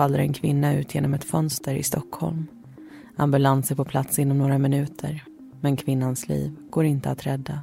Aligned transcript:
faller 0.00 0.18
en 0.18 0.32
kvinna 0.32 0.74
ut 0.74 0.94
genom 0.94 1.14
ett 1.14 1.24
fönster 1.24 1.74
i 1.74 1.82
Stockholm. 1.82 2.46
Ambulans 3.16 3.70
är 3.70 3.74
på 3.74 3.84
plats 3.84 4.18
inom 4.18 4.38
några 4.38 4.58
minuter, 4.58 5.24
men 5.60 5.76
kvinnans 5.76 6.28
liv 6.28 6.56
går 6.70 6.84
inte 6.84 7.10
att 7.10 7.26
rädda. 7.26 7.60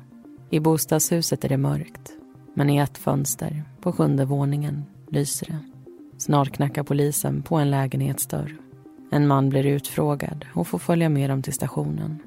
I 0.50 0.59
bostadshuset 0.59 1.45
är 1.45 1.50
det 1.50 1.58
mörkt, 1.58 2.12
men 2.54 2.70
i 2.70 2.78
ett 2.78 2.98
fönster, 2.98 3.64
på 3.81 3.92
sjunde 3.92 4.26
våningen, 4.26 4.84
lyser 5.09 5.48
det. 5.48 5.59
Snart 6.18 6.52
knackar 6.52 6.84
polisen 6.84 7.42
på 7.42 7.55
en 7.55 7.72
lägenhetsdörr. 7.72 8.58
En 9.12 9.28
man 9.28 9.50
blir 9.50 9.66
utfrågad 9.66 10.45
och 10.54 10.67
får 10.67 10.80
följa 10.80 11.09
med 11.09 11.30
dem 11.30 11.42
till 11.42 11.54
stationen. 11.54 12.20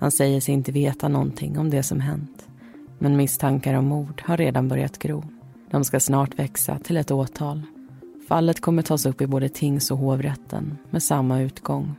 Han 0.00 0.10
säger 0.10 0.40
sig 0.40 0.54
inte 0.54 0.72
veta 0.72 1.08
någonting 1.08 1.58
om 1.58 1.70
det 1.70 1.82
som 1.82 2.00
hänt. 2.00 2.48
Men 2.98 3.16
misstankar 3.16 3.74
om 3.74 3.86
mord 3.86 4.22
har 4.26 4.36
redan 4.36 4.68
börjat 4.68 4.98
gro. 4.98 5.24
De 5.70 5.84
ska 5.84 6.00
snart 6.00 6.38
växa 6.38 6.78
till 6.78 6.96
ett 6.96 7.10
åtal. 7.10 7.62
Fallet 8.28 8.60
kommer 8.60 8.82
tas 8.82 9.06
upp 9.06 9.20
i 9.20 9.26
både 9.26 9.48
tings 9.48 9.90
och 9.90 9.98
hovrätten 9.98 10.78
med 10.90 11.02
samma 11.02 11.40
utgång. 11.40 11.94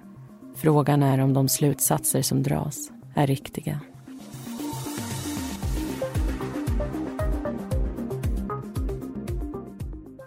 Frågan 0.56 1.04
är 1.04 1.20
om 1.20 1.34
de 1.34 1.48
slutsatser 1.48 2.22
som 2.22 2.44
dras 2.44 2.92
är 3.16 3.28
riktiga. 3.28 3.80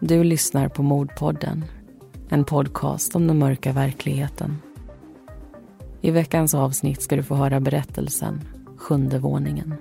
Du 0.01 0.25
lyssnar 0.25 0.69
på 0.69 0.83
Mordpodden, 0.83 1.65
en 2.29 2.45
podcast 2.45 3.17
om 3.17 3.27
den 3.27 3.39
mörka 3.39 3.73
verkligheten. 3.73 4.59
I 6.01 6.11
veckans 6.11 6.55
avsnitt 6.55 7.03
ska 7.03 7.17
du 7.17 7.23
få 7.23 7.35
höra 7.35 7.61
berättelsen 7.61 8.41
Sjunde 8.77 9.19
våningen. 9.19 9.75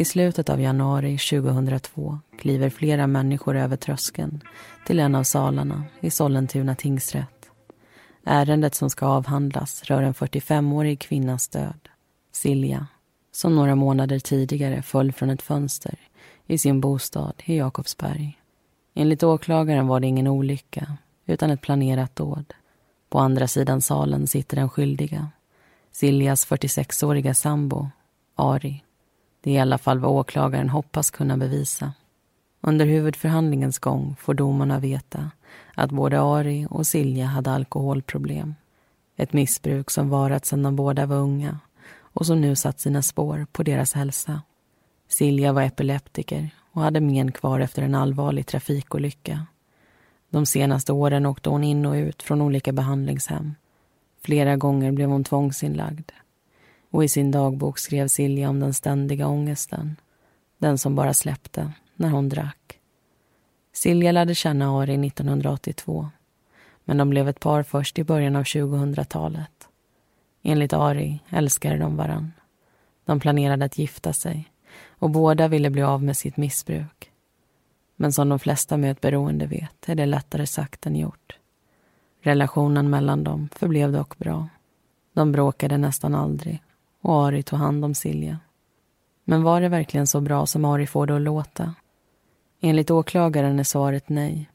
I 0.00 0.04
slutet 0.04 0.48
av 0.48 0.60
januari 0.60 1.18
2002 1.18 2.18
kliver 2.38 2.70
flera 2.70 3.06
människor 3.06 3.56
över 3.56 3.76
tröskeln 3.76 4.40
till 4.86 4.98
en 4.98 5.14
av 5.14 5.22
salarna 5.22 5.84
i 6.00 6.10
Sollentuna 6.10 6.74
tingsrätt. 6.74 7.50
Ärendet 8.24 8.74
som 8.74 8.90
ska 8.90 9.06
avhandlas 9.06 9.84
rör 9.84 10.02
en 10.02 10.14
45-årig 10.14 11.00
kvinnas 11.00 11.48
död, 11.48 11.88
Silja, 12.32 12.86
som 13.32 13.56
några 13.56 13.74
månader 13.74 14.18
tidigare 14.18 14.82
föll 14.82 15.12
från 15.12 15.30
ett 15.30 15.42
fönster 15.42 15.98
i 16.46 16.58
sin 16.58 16.80
bostad 16.80 17.34
i 17.44 17.56
Jakobsberg. 17.56 18.38
Enligt 18.94 19.22
åklagaren 19.22 19.86
var 19.86 20.00
det 20.00 20.06
ingen 20.06 20.26
olycka, 20.26 20.96
utan 21.26 21.50
ett 21.50 21.60
planerat 21.60 22.16
dåd. 22.16 22.54
På 23.08 23.18
andra 23.18 23.48
sidan 23.48 23.82
salen 23.82 24.26
sitter 24.26 24.56
den 24.56 24.70
skyldiga, 24.70 25.28
Siljas 25.92 26.46
46-åriga 26.46 27.34
sambo, 27.34 27.88
Ari. 28.34 28.84
Det 29.40 29.50
är 29.50 29.54
i 29.54 29.58
alla 29.58 29.78
fall 29.78 29.98
vad 29.98 30.10
åklagaren 30.10 30.68
hoppas 30.68 31.10
kunna 31.10 31.36
bevisa. 31.36 31.92
Under 32.60 32.86
huvudförhandlingens 32.86 33.78
gång 33.78 34.16
får 34.20 34.34
domarna 34.34 34.78
veta 34.78 35.30
att 35.74 35.90
både 35.90 36.20
Ari 36.20 36.66
och 36.70 36.86
Silja 36.86 37.26
hade 37.26 37.50
alkoholproblem. 37.50 38.54
Ett 39.16 39.32
missbruk 39.32 39.90
som 39.90 40.08
varat 40.08 40.46
sedan 40.46 40.62
de 40.62 40.76
båda 40.76 41.06
var 41.06 41.16
unga 41.16 41.58
och 42.00 42.26
som 42.26 42.40
nu 42.40 42.56
satt 42.56 42.80
sina 42.80 43.02
spår 43.02 43.46
på 43.52 43.62
deras 43.62 43.92
hälsa. 43.92 44.42
Silja 45.08 45.52
var 45.52 45.62
epileptiker 45.62 46.50
och 46.72 46.82
hade 46.82 47.00
men 47.00 47.32
kvar 47.32 47.60
efter 47.60 47.82
en 47.82 47.94
allvarlig 47.94 48.46
trafikolycka. 48.46 49.46
De 50.30 50.46
senaste 50.46 50.92
åren 50.92 51.26
åkte 51.26 51.50
hon 51.50 51.64
in 51.64 51.86
och 51.86 51.94
ut 51.94 52.22
från 52.22 52.42
olika 52.42 52.72
behandlingshem. 52.72 53.54
Flera 54.22 54.56
gånger 54.56 54.92
blev 54.92 55.08
hon 55.08 55.24
tvångsinlagd 55.24 56.10
och 56.90 57.04
i 57.04 57.08
sin 57.08 57.30
dagbok 57.30 57.78
skrev 57.78 58.08
Silja 58.08 58.48
om 58.48 58.60
den 58.60 58.74
ständiga 58.74 59.26
ångesten. 59.26 59.96
Den 60.58 60.78
som 60.78 60.94
bara 60.94 61.14
släppte 61.14 61.72
när 61.94 62.10
hon 62.10 62.28
drack. 62.28 62.78
Silja 63.72 64.12
lärde 64.12 64.34
känna 64.34 64.78
Ari 64.78 65.06
1982 65.06 66.10
men 66.84 66.96
de 66.96 67.10
blev 67.10 67.28
ett 67.28 67.40
par 67.40 67.62
först 67.62 67.98
i 67.98 68.04
början 68.04 68.36
av 68.36 68.42
2000-talet. 68.42 69.68
Enligt 70.42 70.72
Ari 70.72 71.20
älskade 71.28 71.78
de 71.78 71.96
varann. 71.96 72.32
De 73.04 73.20
planerade 73.20 73.64
att 73.64 73.78
gifta 73.78 74.12
sig 74.12 74.52
och 74.88 75.10
båda 75.10 75.48
ville 75.48 75.70
bli 75.70 75.82
av 75.82 76.02
med 76.02 76.16
sitt 76.16 76.36
missbruk. 76.36 77.10
Men 77.96 78.12
som 78.12 78.28
de 78.28 78.38
flesta 78.38 78.76
med 78.76 78.90
ett 78.90 79.00
beroende 79.00 79.46
vet 79.46 79.88
är 79.88 79.94
det 79.94 80.06
lättare 80.06 80.46
sagt 80.46 80.86
än 80.86 80.96
gjort. 80.96 81.38
Relationen 82.20 82.90
mellan 82.90 83.24
dem 83.24 83.48
förblev 83.52 83.92
dock 83.92 84.18
bra. 84.18 84.48
De 85.12 85.32
bråkade 85.32 85.78
nästan 85.78 86.14
aldrig 86.14 86.62
och 87.00 87.26
Ari 87.26 87.42
tog 87.42 87.58
hand 87.58 87.84
om 87.84 87.94
Silja. 87.94 88.38
Men 89.24 89.42
var 89.42 89.60
det 89.60 89.68
verkligen 89.68 90.06
så 90.06 90.20
bra 90.20 90.46
som 90.46 90.64
Ari 90.64 90.86
får 90.86 91.06
det 91.06 91.16
att 91.16 91.22
låta? 91.22 91.74
Enligt 92.60 92.90
åklagaren 92.90 93.58
är 93.58 93.64
svaret 93.64 94.08
nej. 94.08 94.50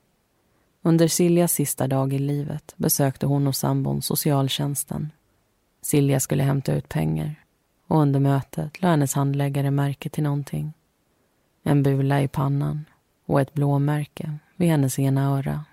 Under 0.81 1.07
Siljas 1.07 1.51
sista 1.51 1.87
dag 1.87 2.13
i 2.13 2.19
livet 2.19 2.73
besökte 2.77 3.25
hon 3.25 3.47
och 3.47 3.55
sambon 3.55 4.01
socialtjänsten. 4.01 5.11
Silja 5.81 6.19
skulle 6.19 6.43
hämta 6.43 6.73
ut 6.73 6.89
pengar 6.89 7.35
och 7.87 7.99
under 7.99 8.19
mötet 8.19 8.81
lade 8.81 8.91
hennes 8.91 9.13
handläggare 9.13 9.71
märke 9.71 10.09
till 10.09 10.23
någonting. 10.23 10.73
En 11.63 11.83
bula 11.83 12.21
i 12.21 12.27
pannan 12.27 12.85
och 13.25 13.41
ett 13.41 13.53
blåmärke 13.53 14.37
vid 14.55 14.69
hennes 14.69 14.99
ena 14.99 15.37
öra. 15.37 15.65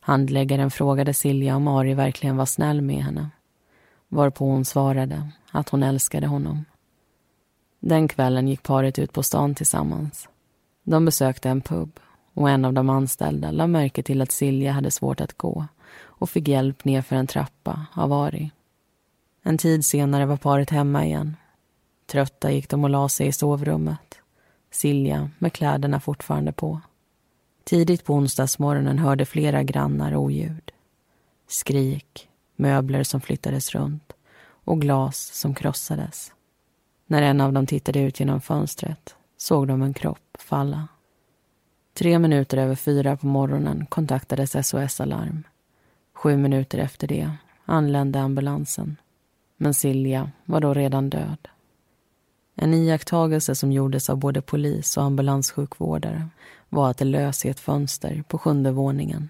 Handläggaren 0.00 0.70
frågade 0.70 1.14
Silja 1.14 1.56
om 1.56 1.68
Ari 1.68 1.94
verkligen 1.94 2.36
var 2.36 2.46
snäll 2.46 2.80
med 2.80 3.04
henne 3.04 3.30
varpå 4.14 4.44
hon 4.44 4.64
svarade 4.64 5.28
att 5.50 5.68
hon 5.68 5.82
älskade 5.82 6.26
honom. 6.26 6.64
Den 7.80 8.08
kvällen 8.08 8.48
gick 8.48 8.62
paret 8.62 8.98
ut 8.98 9.12
på 9.12 9.22
stan 9.22 9.54
tillsammans. 9.54 10.28
De 10.82 11.04
besökte 11.04 11.48
en 11.48 11.60
pub 11.60 12.00
och 12.34 12.50
en 12.50 12.64
av 12.64 12.72
de 12.72 12.90
anställda 12.90 13.50
lade 13.50 13.68
märke 13.68 14.02
till 14.02 14.22
att 14.22 14.32
Silja 14.32 14.72
hade 14.72 14.90
svårt 14.90 15.20
att 15.20 15.38
gå 15.38 15.66
och 15.96 16.30
fick 16.30 16.48
hjälp 16.48 16.84
nerför 16.84 17.16
en 17.16 17.26
trappa 17.26 17.86
av 17.94 18.12
Ari. 18.12 18.50
En 19.42 19.58
tid 19.58 19.84
senare 19.84 20.26
var 20.26 20.36
paret 20.36 20.70
hemma 20.70 21.04
igen. 21.04 21.36
Trötta 22.06 22.52
gick 22.52 22.68
de 22.68 22.84
och 22.84 22.90
la 22.90 23.08
sig 23.08 23.26
i 23.26 23.32
sovrummet. 23.32 24.18
Silja 24.70 25.30
med 25.38 25.52
kläderna 25.52 26.00
fortfarande 26.00 26.52
på. 26.52 26.80
Tidigt 27.64 28.04
på 28.04 28.14
onsdagsmorgonen 28.14 28.98
hörde 28.98 29.24
flera 29.24 29.62
grannar 29.62 30.16
oljud. 30.16 30.70
Skrik, 31.48 32.28
möbler 32.56 33.02
som 33.02 33.20
flyttades 33.20 33.74
runt 33.74 34.12
och 34.64 34.80
glas 34.80 35.30
som 35.32 35.54
krossades. 35.54 36.32
När 37.06 37.22
en 37.22 37.40
av 37.40 37.52
dem 37.52 37.66
tittade 37.66 38.00
ut 38.00 38.20
genom 38.20 38.40
fönstret 38.40 39.14
såg 39.36 39.68
de 39.68 39.82
en 39.82 39.94
kropp 39.94 40.36
falla. 40.38 40.88
Tre 41.94 42.18
minuter 42.18 42.58
över 42.58 42.74
fyra 42.74 43.16
på 43.16 43.26
morgonen 43.26 43.86
kontaktades 43.86 44.68
SOS 44.68 45.00
Alarm. 45.00 45.42
Sju 46.14 46.36
minuter 46.36 46.78
efter 46.78 47.06
det 47.06 47.30
anlände 47.64 48.20
ambulansen. 48.20 48.96
Men 49.56 49.74
Silja 49.74 50.30
var 50.44 50.60
då 50.60 50.74
redan 50.74 51.10
död. 51.10 51.48
En 52.54 52.74
iakttagelse 52.74 53.54
som 53.54 53.72
gjordes 53.72 54.10
av 54.10 54.16
både 54.16 54.42
polis 54.42 54.96
och 54.96 55.02
ambulanssjukvårdare 55.02 56.28
var 56.68 56.90
att 56.90 56.98
det 56.98 57.04
lös 57.04 57.44
i 57.44 57.48
ett 57.48 57.60
fönster 57.60 58.24
på 58.28 58.38
sjunde 58.38 58.70
våningen 58.70 59.28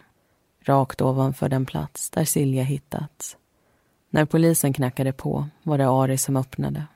rakt 0.69 1.01
ovanför 1.01 1.49
den 1.49 1.67
plats 1.67 2.11
där 2.11 2.25
Silja 2.25 2.63
hittats. 2.63 3.37
När 4.11 4.25
polisen 4.25 4.73
knackade 4.73 5.13
på 5.13 5.49
var 5.63 5.79
det 5.79 5.89
Ari 5.89 6.19
som 6.19 6.37
öppnade. 6.37 6.87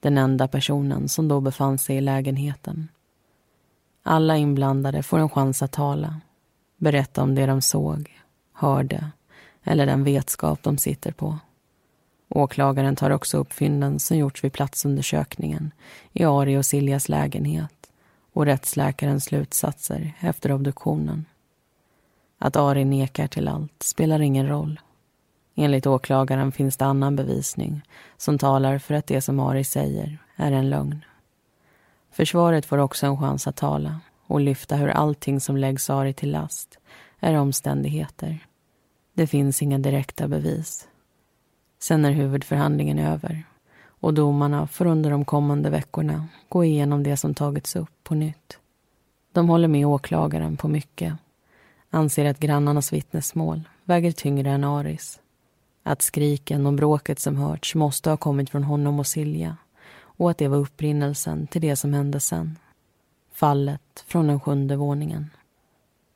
Den 0.00 0.18
enda 0.18 0.48
personen 0.48 1.08
som 1.08 1.28
då 1.28 1.40
befann 1.40 1.78
sig 1.78 1.96
i 1.96 2.00
lägenheten. 2.00 2.88
Alla 4.02 4.36
inblandade 4.36 5.02
får 5.02 5.18
en 5.18 5.30
chans 5.30 5.62
att 5.62 5.72
tala. 5.72 6.20
Berätta 6.76 7.22
om 7.22 7.34
det 7.34 7.46
de 7.46 7.62
såg, 7.62 8.20
hörde 8.52 9.10
eller 9.64 9.86
den 9.86 10.04
vetskap 10.04 10.62
de 10.62 10.78
sitter 10.78 11.12
på. 11.12 11.38
Åklagaren 12.28 12.96
tar 12.96 13.10
också 13.10 13.38
upp 13.38 13.52
fynden 13.52 14.00
som 14.00 14.16
gjorts 14.16 14.44
vid 14.44 14.52
platsundersökningen 14.52 15.70
i 16.12 16.24
Ari 16.24 16.56
och 16.56 16.66
Siljas 16.66 17.08
lägenhet 17.08 17.90
och 18.32 18.46
rättsläkarens 18.46 19.24
slutsatser 19.24 20.12
efter 20.20 20.52
obduktionen. 20.52 21.24
Att 22.38 22.56
Ari 22.56 22.84
nekar 22.84 23.26
till 23.26 23.48
allt 23.48 23.82
spelar 23.82 24.20
ingen 24.20 24.48
roll. 24.48 24.80
Enligt 25.54 25.86
åklagaren 25.86 26.52
finns 26.52 26.76
det 26.76 26.84
annan 26.84 27.16
bevisning 27.16 27.82
som 28.16 28.38
talar 28.38 28.78
för 28.78 28.94
att 28.94 29.06
det 29.06 29.20
som 29.20 29.40
Ari 29.40 29.64
säger 29.64 30.18
är 30.36 30.52
en 30.52 30.70
lögn. 30.70 31.04
Försvaret 32.10 32.66
får 32.66 32.78
också 32.78 33.06
en 33.06 33.18
chans 33.18 33.46
att 33.46 33.56
tala 33.56 34.00
och 34.26 34.40
lyfta 34.40 34.76
hur 34.76 34.88
allting 34.88 35.40
som 35.40 35.56
läggs 35.56 35.90
Ari 35.90 36.12
till 36.12 36.30
last 36.30 36.78
är 37.20 37.34
omständigheter. 37.34 38.38
Det 39.14 39.26
finns 39.26 39.62
inga 39.62 39.78
direkta 39.78 40.28
bevis. 40.28 40.88
Sen 41.78 42.04
är 42.04 42.10
huvudförhandlingen 42.10 42.98
över 42.98 43.44
och 44.00 44.14
domarna 44.14 44.66
får 44.66 44.86
under 44.86 45.10
de 45.10 45.24
kommande 45.24 45.70
veckorna 45.70 46.26
gå 46.48 46.64
igenom 46.64 47.02
det 47.02 47.16
som 47.16 47.34
tagits 47.34 47.76
upp 47.76 48.04
på 48.04 48.14
nytt. 48.14 48.58
De 49.32 49.48
håller 49.48 49.68
med 49.68 49.86
åklagaren 49.86 50.56
på 50.56 50.68
mycket. 50.68 51.14
Anser 51.90 52.24
att 52.24 52.40
grannarnas 52.40 52.92
vittnesmål 52.92 53.68
väger 53.84 54.12
tyngre 54.12 54.50
än 54.50 54.64
Aris. 54.64 55.20
Att 55.82 56.02
skriken 56.02 56.66
och 56.66 56.72
bråket 56.72 57.18
som 57.18 57.36
hörts 57.36 57.74
måste 57.74 58.10
ha 58.10 58.16
kommit 58.16 58.50
från 58.50 58.64
honom 58.64 58.98
och 58.98 59.06
Silja 59.06 59.56
och 60.00 60.30
att 60.30 60.38
det 60.38 60.48
var 60.48 60.58
upprinnelsen 60.58 61.46
till 61.46 61.60
det 61.60 61.76
som 61.76 61.92
hände 61.92 62.20
sen. 62.20 62.58
Fallet 63.32 64.04
från 64.06 64.26
den 64.26 64.40
sjunde 64.40 64.76
våningen. 64.76 65.30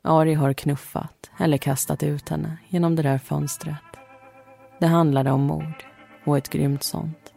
Ari 0.01 0.33
har 0.33 0.53
knuffat 0.53 1.31
eller 1.39 1.57
kastat 1.57 2.03
ut 2.03 2.29
henne 2.29 2.57
genom 2.69 2.95
det 2.95 3.03
där 3.03 3.17
fönstret. 3.17 3.75
Det 4.79 4.87
handlade 4.87 5.31
om 5.31 5.41
mord, 5.41 5.85
och 6.25 6.37
ett 6.37 6.49
grymt 6.49 6.83
sånt. 6.83 7.33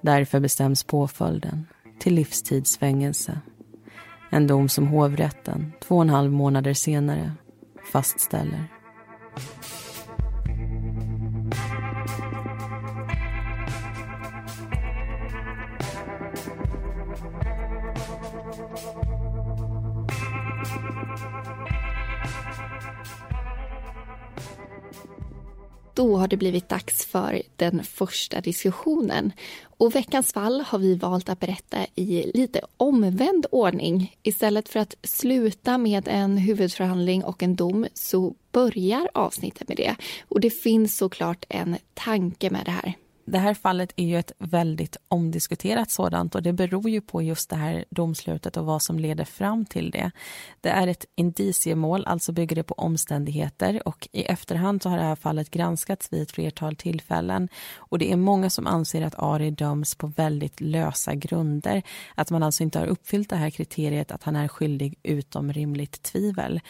Därför 0.00 0.40
bestäms 0.40 0.84
påföljden 0.84 1.66
till 1.98 2.14
livstidsfängelse. 2.14 3.40
En 4.30 4.46
dom 4.46 4.68
som 4.68 4.86
hovrätten 4.86 5.72
två 5.80 5.96
och 5.96 6.02
en 6.02 6.10
halv 6.10 6.32
månader 6.32 6.74
senare 6.74 7.32
fastställer. 7.92 8.64
Då 25.94 26.16
har 26.16 26.28
det 26.28 26.36
blivit 26.36 26.68
dags 26.68 27.06
för 27.06 27.42
den 27.56 27.84
första 27.84 28.40
diskussionen. 28.40 29.32
Och 29.64 29.94
veckans 29.94 30.32
fall 30.32 30.60
har 30.60 30.78
vi 30.78 30.94
valt 30.94 31.28
att 31.28 31.40
berätta 31.40 31.78
i 31.94 32.30
lite 32.34 32.60
omvänd 32.76 33.46
ordning. 33.50 34.16
Istället 34.22 34.68
för 34.68 34.80
att 34.80 34.94
sluta 35.02 35.78
med 35.78 36.08
en 36.08 36.38
huvudförhandling 36.38 37.24
och 37.24 37.42
en 37.42 37.56
dom 37.56 37.86
så 37.94 38.34
börjar 38.52 39.10
avsnittet 39.14 39.68
med 39.68 39.76
det. 39.76 39.96
Och 40.28 40.40
det 40.40 40.50
finns 40.50 40.96
såklart 40.96 41.44
en 41.48 41.76
tanke 41.94 42.50
med 42.50 42.64
det 42.64 42.70
här. 42.70 42.94
Det 43.32 43.38
här 43.38 43.54
fallet 43.54 43.92
är 43.96 44.04
ju 44.04 44.18
ett 44.18 44.32
väldigt 44.38 44.96
omdiskuterat 45.08 45.90
sådant 45.90 46.34
och 46.34 46.42
det 46.42 46.52
beror 46.52 46.90
ju 46.90 47.00
på 47.00 47.22
just 47.22 47.50
det 47.50 47.56
här 47.56 47.84
domslutet 47.90 48.56
och 48.56 48.66
vad 48.66 48.82
som 48.82 48.98
leder 48.98 49.24
fram 49.24 49.64
till 49.64 49.90
det. 49.90 50.10
Det 50.60 50.68
är 50.68 50.86
ett 50.86 51.04
indiciemål, 51.14 52.04
alltså 52.06 52.32
bygger 52.32 52.56
det 52.56 52.62
på 52.62 52.74
omständigheter 52.74 53.88
och 53.88 54.08
i 54.12 54.22
efterhand 54.22 54.82
så 54.82 54.88
har 54.88 54.96
det 54.96 55.02
här 55.02 55.16
fallet 55.16 55.50
granskats 55.50 56.12
vid 56.12 56.22
ett 56.22 56.30
flertal 56.30 56.76
tillfällen 56.76 57.48
och 57.76 57.98
det 57.98 58.12
är 58.12 58.16
många 58.16 58.50
som 58.50 58.66
anser 58.66 59.02
att 59.02 59.14
Ari 59.18 59.50
döms 59.50 59.94
på 59.94 60.06
väldigt 60.06 60.60
lösa 60.60 61.14
grunder. 61.14 61.82
Att 62.14 62.30
man 62.30 62.42
alltså 62.42 62.62
inte 62.62 62.78
har 62.78 62.86
uppfyllt 62.86 63.30
det 63.30 63.36
här 63.36 63.50
kriteriet 63.50 64.12
att 64.12 64.22
han 64.22 64.36
är 64.36 64.48
skyldig 64.48 64.98
utom 65.02 65.52
rimligt 65.52 66.02
tvivel. 66.02 66.60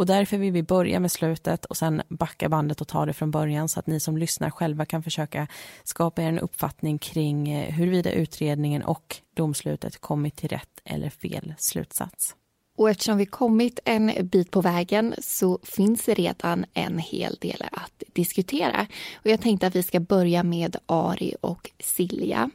Och 0.00 0.06
därför 0.06 0.38
vill 0.38 0.52
vi 0.52 0.62
börja 0.62 1.00
med 1.00 1.12
slutet 1.12 1.64
och 1.64 1.76
sen 1.76 2.02
backa 2.08 2.48
bandet 2.48 2.80
och 2.80 2.88
ta 2.88 3.06
det 3.06 3.12
från 3.12 3.30
början 3.30 3.68
så 3.68 3.80
att 3.80 3.86
ni 3.86 4.00
som 4.00 4.16
lyssnar 4.16 4.50
själva 4.50 4.84
kan 4.84 5.02
försöka 5.02 5.46
skapa 5.84 6.22
er 6.22 6.28
en 6.28 6.38
uppfattning 6.38 6.98
kring 6.98 7.50
eh, 7.50 7.72
huruvida 7.74 8.12
utredningen 8.12 8.82
och 8.82 9.16
domslutet 9.36 10.00
kommit 10.00 10.36
till 10.36 10.48
rätt 10.48 10.80
eller 10.84 11.10
fel 11.10 11.54
slutsats. 11.58 12.34
Och 12.76 12.90
eftersom 12.90 13.16
vi 13.16 13.26
kommit 13.26 13.78
en 13.84 14.12
bit 14.22 14.50
på 14.50 14.60
vägen 14.60 15.14
så 15.18 15.58
finns 15.62 16.04
det 16.04 16.14
redan 16.14 16.64
en 16.74 16.98
hel 16.98 17.36
del 17.40 17.62
att 17.72 18.02
diskutera. 18.12 18.86
Och 19.14 19.26
jag 19.26 19.40
tänkte 19.40 19.66
att 19.66 19.76
vi 19.76 19.82
ska 19.82 20.00
börja 20.00 20.42
med 20.42 20.76
Ari 20.86 21.34
och 21.40 21.70
Silja. 21.78 22.50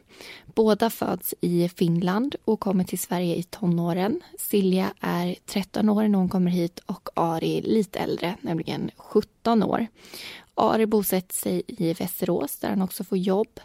Båda 0.56 0.90
föds 0.90 1.34
i 1.40 1.68
Finland 1.68 2.36
och 2.44 2.60
kommer 2.60 2.84
till 2.84 2.98
Sverige 2.98 3.36
i 3.36 3.42
tonåren. 3.42 4.20
Silja 4.38 4.92
är 5.00 5.36
13 5.46 5.88
år 5.88 6.08
när 6.08 6.18
hon 6.18 6.28
kommer 6.28 6.50
hit 6.50 6.80
och 6.86 7.08
Ari 7.14 7.60
lite 7.60 7.98
äldre, 7.98 8.36
nämligen 8.40 8.90
17 8.96 9.62
år. 9.62 9.86
Ari 10.54 10.86
bosätter 10.86 11.34
sig 11.34 11.62
i 11.66 11.92
Västerås 11.92 12.56
där 12.56 12.68
han 12.68 12.82
också 12.82 13.04
får 13.04 13.18
jobb. 13.18 13.60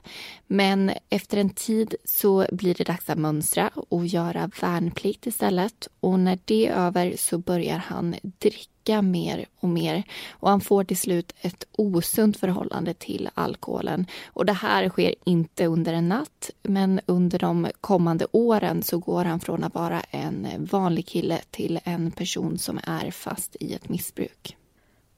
Men 0.47 0.91
efter 1.09 1.37
en 1.37 1.49
tid 1.49 1.95
så 2.05 2.45
blir 2.51 2.75
det 2.75 2.83
dags 2.83 3.09
att 3.09 3.17
mönstra 3.17 3.69
och 3.89 4.07
göra 4.07 4.51
värnplikt 4.61 5.27
istället. 5.27 5.87
Och 5.99 6.19
när 6.19 6.39
det 6.45 6.67
är 6.67 6.73
över 6.73 7.15
så 7.17 7.37
börjar 7.37 7.77
han 7.77 8.15
dricka 8.21 8.70
mer 9.01 9.45
och 9.59 9.69
mer 9.69 10.03
och 10.29 10.49
han 10.49 10.61
får 10.61 10.83
till 10.83 10.97
slut 10.97 11.33
ett 11.41 11.63
osunt 11.71 12.37
förhållande 12.37 12.93
till 12.93 13.29
alkoholen. 13.33 14.05
Och 14.25 14.45
det 14.45 14.53
här 14.53 14.89
sker 14.89 15.15
inte 15.25 15.65
under 15.65 15.93
en 15.93 16.09
natt 16.09 16.49
men 16.63 16.99
under 17.05 17.39
de 17.39 17.67
kommande 17.81 18.27
åren 18.31 18.83
så 18.83 18.97
går 18.97 19.25
han 19.25 19.39
från 19.39 19.63
att 19.63 19.75
vara 19.75 20.01
en 20.01 20.47
vanlig 20.71 21.07
kille 21.07 21.41
till 21.51 21.79
en 21.83 22.11
person 22.11 22.57
som 22.57 22.79
är 22.83 23.11
fast 23.11 23.55
i 23.59 23.73
ett 23.73 23.89
missbruk. 23.89 24.57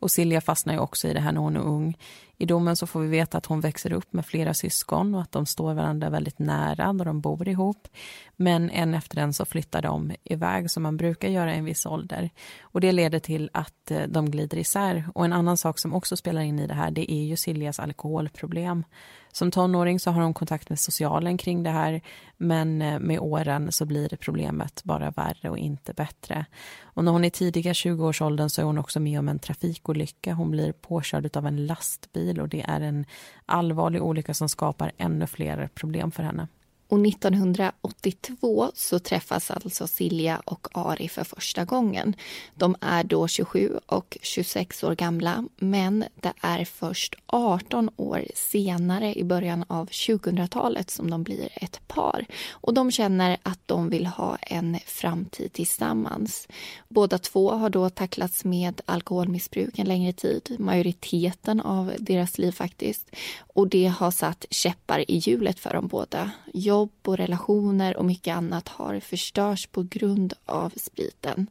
Och 0.04 0.12
Silja 0.12 0.42
fastnar 0.42 0.74
ju 0.74 0.80
också 0.80 1.08
i 1.08 1.14
det 1.14 1.20
här 1.20 1.32
när 1.32 1.42
hon 1.42 1.56
är 1.56 1.62
ung. 1.62 1.98
I 2.38 2.46
domen 2.46 2.76
så 2.76 2.88
får 2.88 3.00
vi 3.00 3.08
veta 3.08 3.38
att 3.38 3.46
hon 3.46 3.62
växer 3.62 3.94
upp 3.94 4.14
med 4.14 4.26
flera 4.26 4.54
syskon 4.54 5.16
och 5.16 5.22
att 5.22 5.32
de 5.32 5.46
står 5.46 5.74
varandra 5.74 6.10
väldigt 6.10 6.40
nära 6.40 6.92
när 6.92 7.06
de 7.06 7.22
bor 7.22 7.48
ihop. 7.48 7.88
Men 8.36 8.70
en 8.70 8.94
efter 8.94 9.18
en 9.18 9.34
så 9.34 9.46
flyttar 9.46 9.82
de 9.82 10.12
iväg 10.24 10.72
som 10.72 10.84
man 10.84 10.98
brukar 10.98 11.30
göra 11.30 11.56
i 11.56 11.58
en 11.58 11.66
viss 11.66 11.86
ålder. 11.86 12.30
Och 12.62 12.82
det 12.82 12.92
leder 12.92 13.20
till 13.20 13.50
att 13.54 13.92
eh, 13.92 14.02
de 14.08 14.32
glider 14.32 14.58
isär. 14.58 15.10
Och 15.16 15.26
en 15.26 15.34
annan 15.34 15.58
sak 15.58 15.80
som 15.80 15.94
också 15.94 16.18
spelar 16.18 16.42
in 16.42 16.60
i 16.60 16.68
det 16.68 16.74
här 16.74 16.92
det 16.92 17.12
är 17.12 17.24
ju 17.24 17.36
Siljas 17.36 17.80
alkoholproblem. 17.80 18.84
Som 19.34 19.52
tonåring 19.52 20.00
så 20.00 20.12
har 20.12 20.22
hon 20.22 20.34
kontakt 20.34 20.70
med 20.70 20.80
socialen 20.80 21.38
kring 21.38 21.64
det 21.64 21.70
här 21.70 22.02
men 22.38 22.82
eh, 22.82 23.00
med 23.00 23.20
åren 23.20 23.72
så 23.72 23.86
blir 23.86 24.10
det 24.10 24.18
problemet 24.18 24.84
bara 24.84 25.12
värre 25.12 25.50
och 25.50 25.58
inte 25.58 25.94
bättre. 25.94 26.46
Och 26.82 27.04
när 27.04 27.12
hon 27.12 27.26
är 27.26 27.30
tidiga 27.30 27.74
20-årsåldern 27.74 28.50
så 28.50 28.62
är 28.62 28.66
hon 28.66 28.78
också 28.78 29.00
med 29.00 29.20
om 29.20 29.30
en 29.30 29.40
trafikolycka. 29.40 30.34
Hon 30.34 30.52
blir 30.52 30.72
påkörd 30.72 31.38
av 31.38 31.48
en 31.48 31.66
lastbil 31.66 32.42
och 32.42 32.50
det 32.50 32.62
är 32.62 32.82
en 32.82 33.06
allvarlig 33.46 34.04
olycka 34.04 34.34
som 34.34 34.50
skapar 34.50 34.92
ännu 34.98 35.28
fler 35.28 35.70
problem 35.76 36.12
för 36.12 36.24
henne. 36.24 36.48
Och 36.94 37.08
1982 37.08 38.72
så 38.76 39.00
träffas 39.00 39.52
alltså 39.52 39.88
Silja 39.88 40.42
och 40.46 40.68
Ari 40.72 41.10
för 41.10 41.24
första 41.24 41.66
gången. 41.66 42.16
De 42.56 42.76
är 42.82 43.04
då 43.04 43.28
27 43.28 43.80
och 43.86 44.18
26 44.22 44.84
år 44.84 44.96
gamla 44.96 45.46
men 45.58 46.06
det 46.22 46.34
är 46.42 46.66
först 46.66 47.16
18 47.26 47.90
år 47.96 48.26
senare 48.36 49.16
i 49.16 49.24
början 49.24 49.66
av 49.68 49.90
2000-talet 49.90 50.90
som 50.90 51.10
de 51.10 51.24
blir 51.24 51.50
ett 51.56 51.88
par. 51.88 52.26
Och 52.52 52.74
de 52.74 52.92
känner 52.92 53.38
att 53.44 53.60
de 53.66 53.90
vill 53.90 54.06
ha 54.06 54.36
en 54.36 54.78
framtid 54.86 55.54
tillsammans. 55.54 56.48
Båda 56.88 57.18
två 57.18 57.52
har 57.52 57.70
då 57.70 57.90
tacklats 57.90 58.46
med 58.46 58.82
alkoholmissbruk 58.86 59.80
en 59.80 59.88
längre 59.88 60.14
tid, 60.14 60.56
majoriteten 60.60 61.62
av 61.62 61.94
deras 62.00 62.38
liv 62.38 62.52
faktiskt. 62.52 63.16
Och 63.54 63.68
det 63.68 63.88
har 63.88 64.12
satt 64.12 64.46
käppar 64.50 65.12
i 65.12 65.18
hjulet 65.18 65.60
för 65.60 65.74
dem 65.74 65.88
båda. 65.88 66.32
Jobb 66.84 67.08
och 67.08 67.18
relationer 67.18 67.98
och 67.98 68.06
mycket 68.06 68.36
annat 68.36 68.70
har 68.70 69.00
förstörts 69.00 69.68
på 69.68 69.84
grund 69.84 70.34
av 70.46 70.74
spriten. 70.76 71.48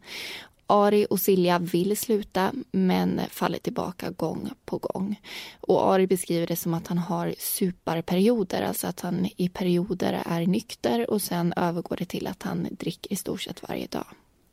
Ari 0.66 1.06
och 1.10 1.20
Silja 1.20 1.58
vill 1.58 1.96
sluta 1.96 2.52
men 2.72 3.20
faller 3.30 3.58
tillbaka 3.58 4.10
gång 4.10 4.50
på 4.64 4.78
gång. 4.78 5.20
Och 5.60 5.92
Ari 5.92 6.06
beskriver 6.06 6.46
det 6.46 6.56
som 6.56 6.74
att 6.74 6.86
han 6.86 6.98
har 6.98 7.34
superperioder, 7.38 8.62
alltså 8.62 8.86
att 8.86 9.00
han 9.00 9.28
i 9.36 9.48
perioder 9.48 10.22
är 10.26 10.46
nykter 10.46 11.10
och 11.10 11.22
sen 11.22 11.52
övergår 11.56 11.96
det 11.96 12.04
till 12.04 12.26
att 12.26 12.42
han 12.42 12.68
dricker 12.70 13.12
i 13.12 13.16
stort 13.16 13.42
sett 13.42 13.62
varje 13.68 13.86
dag. 13.86 14.06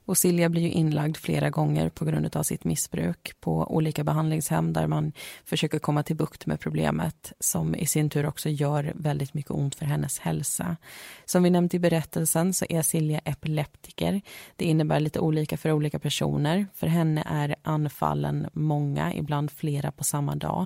Och 0.09 0.17
Silja 0.17 0.49
blir 0.49 0.61
ju 0.61 0.69
inlagd 0.69 1.17
flera 1.17 1.49
gånger 1.49 1.89
på 1.89 2.05
grund 2.05 2.35
av 2.35 2.43
sitt 2.43 2.63
missbruk 2.63 3.31
på 3.39 3.75
olika 3.75 4.03
behandlingshem 4.03 4.73
där 4.73 4.87
man 4.87 5.11
försöker 5.45 5.79
komma 5.79 6.03
till 6.03 6.15
bukt 6.15 6.45
med 6.45 6.59
problemet 6.59 7.33
som 7.39 7.75
i 7.75 7.85
sin 7.85 8.09
tur 8.09 8.25
också 8.25 8.49
gör 8.49 8.93
väldigt 8.95 9.33
mycket 9.33 9.51
ont 9.51 9.75
för 9.75 9.85
hennes 9.85 10.19
hälsa. 10.19 10.77
Som 11.25 11.43
vi 11.43 11.49
nämnt 11.49 11.73
i 11.73 11.79
berättelsen 11.79 12.53
så 12.53 12.65
är 12.69 12.81
Silja 12.81 13.19
epileptiker. 13.19 14.21
Det 14.55 14.65
innebär 14.65 14.99
lite 14.99 15.19
olika 15.19 15.57
för 15.57 15.71
olika 15.71 15.99
personer. 15.99 16.67
För 16.73 16.87
henne 16.87 17.23
är 17.25 17.55
anfallen 17.61 18.47
många, 18.53 19.13
ibland 19.13 19.51
flera 19.51 19.91
på 19.91 20.03
samma 20.03 20.35
dag. 20.35 20.65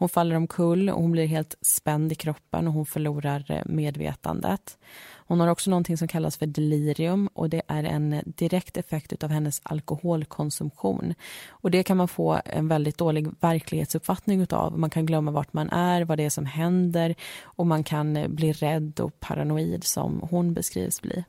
Hon 0.00 0.08
faller 0.08 0.36
omkull 0.36 0.90
och 0.90 1.02
hon 1.02 1.12
blir 1.12 1.26
helt 1.26 1.54
spänd 1.60 2.12
i 2.12 2.14
kroppen 2.14 2.66
och 2.66 2.72
hon 2.72 2.86
förlorar 2.86 3.44
eh, 3.48 3.62
medvetandet. 3.66 4.78
Hon 5.12 5.40
har 5.40 5.48
också 5.48 5.70
någonting 5.70 5.96
som 5.96 6.08
kallas 6.08 6.36
för 6.36 6.46
delirium 6.46 7.26
och 7.32 7.50
det 7.50 7.62
är 7.66 7.84
en 7.84 8.22
direkt 8.24 8.76
effekt 8.76 9.24
av 9.24 9.30
hennes 9.30 9.60
alkoholkonsumtion. 9.62 11.14
Och 11.48 11.70
det 11.70 11.82
kan 11.82 11.96
man 11.96 12.08
få 12.08 12.40
en 12.44 12.68
väldigt 12.68 12.98
dålig 12.98 13.28
verklighetsuppfattning 13.40 14.46
av. 14.50 14.78
Man 14.78 14.90
kan 14.90 15.06
glömma 15.06 15.30
vart 15.30 15.52
man 15.52 15.70
är, 15.70 16.04
vad 16.04 16.18
det 16.18 16.24
är 16.24 16.30
som 16.30 16.46
händer 16.46 17.14
och 17.42 17.66
man 17.66 17.84
kan 17.84 18.16
eh, 18.16 18.28
bli 18.28 18.52
rädd 18.52 19.00
och 19.00 19.20
paranoid 19.20 19.84
som 19.84 20.28
hon 20.30 20.54
beskrivs 20.54 21.02
bli. 21.02 21.24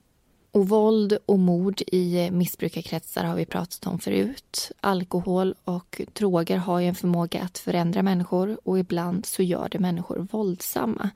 Och 0.54 0.70
våld 0.70 1.18
och 1.26 1.40
mord 1.40 1.82
i 1.88 2.32
missbrukarkretsar 2.32 3.24
har 3.24 3.36
vi 3.36 3.46
pratat 3.46 3.88
om 3.88 4.00
förut. 4.00 4.72
Alkohol 4.80 5.56
och 5.64 6.02
droger 6.14 6.58
har 6.58 6.80
ju 6.80 6.88
en 6.88 6.96
förmåga 6.96 7.42
att 7.42 7.58
förändra 7.58 8.02
människor 8.02 8.58
och 8.64 8.80
ibland 8.80 9.26
så 9.26 9.44
gör 9.44 9.70
det 9.72 9.80
människor 9.80 10.28
våldsamma. 10.32 11.10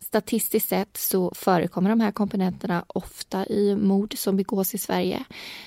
Statistiskt 0.00 0.68
sett 0.68 0.96
så 0.96 1.32
förekommer 1.34 1.90
de 1.90 2.00
här 2.00 2.12
komponenterna 2.12 2.84
ofta 2.86 3.46
i 3.46 3.76
mord 3.76 4.18
som 4.18 4.36
begås 4.36 4.74
i 4.74 4.78
Sverige. 4.78 5.24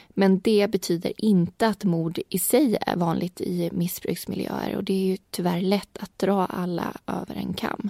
Men 0.09 0.39
det 0.39 0.71
betyder 0.71 1.13
inte 1.17 1.67
att 1.67 1.83
mord 1.83 2.19
i 2.29 2.39
sig 2.39 2.77
är 2.81 2.95
vanligt 2.95 3.41
i 3.41 3.69
missbruksmiljöer 3.73 4.75
och 4.75 4.83
det 4.83 4.93
är 4.93 5.05
ju 5.05 5.17
tyvärr 5.31 5.61
lätt 5.61 5.97
att 5.99 6.19
dra 6.19 6.45
alla 6.45 6.93
över 7.07 7.35
en 7.35 7.53
kam. 7.53 7.89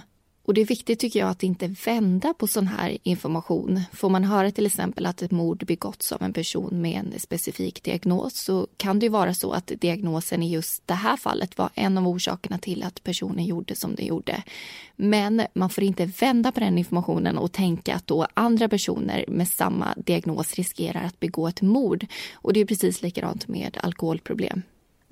Och 0.50 0.54
det 0.54 0.60
är 0.60 0.66
viktigt 0.66 1.00
tycker 1.00 1.20
jag 1.20 1.28
att 1.28 1.42
inte 1.42 1.74
vända 1.86 2.34
på 2.34 2.46
sån 2.46 2.66
här 2.66 2.98
information. 3.02 3.80
Får 3.92 4.08
man 4.08 4.24
höra 4.24 4.50
till 4.50 4.66
exempel 4.66 5.06
att 5.06 5.22
ett 5.22 5.30
mord 5.30 5.66
begåtts 5.66 6.12
av 6.12 6.22
en 6.22 6.32
person 6.32 6.80
med 6.80 6.98
en 6.98 7.20
specifik 7.20 7.82
diagnos 7.82 8.36
så 8.36 8.66
kan 8.76 8.98
det 8.98 9.06
ju 9.06 9.10
vara 9.10 9.34
så 9.34 9.52
att 9.52 9.72
diagnosen 9.80 10.42
i 10.42 10.52
just 10.52 10.86
det 10.86 10.94
här 10.94 11.16
fallet 11.16 11.58
var 11.58 11.70
en 11.74 11.98
av 11.98 12.08
orsakerna 12.08 12.58
till 12.58 12.82
att 12.82 13.04
personen 13.04 13.44
gjorde 13.44 13.74
som 13.74 13.94
den 13.94 14.06
gjorde. 14.06 14.42
Men 14.96 15.42
man 15.54 15.70
får 15.70 15.84
inte 15.84 16.06
vända 16.06 16.52
på 16.52 16.60
den 16.60 16.78
informationen 16.78 17.38
och 17.38 17.52
tänka 17.52 17.94
att 17.94 18.06
då 18.06 18.26
andra 18.34 18.68
personer 18.68 19.24
med 19.28 19.48
samma 19.48 19.94
diagnos 19.96 20.54
riskerar 20.54 21.04
att 21.04 21.20
begå 21.20 21.48
ett 21.48 21.62
mord. 21.62 22.06
Och 22.34 22.52
det 22.52 22.60
är 22.60 22.64
precis 22.64 23.02
likadant 23.02 23.48
med 23.48 23.78
alkoholproblem. 23.80 24.62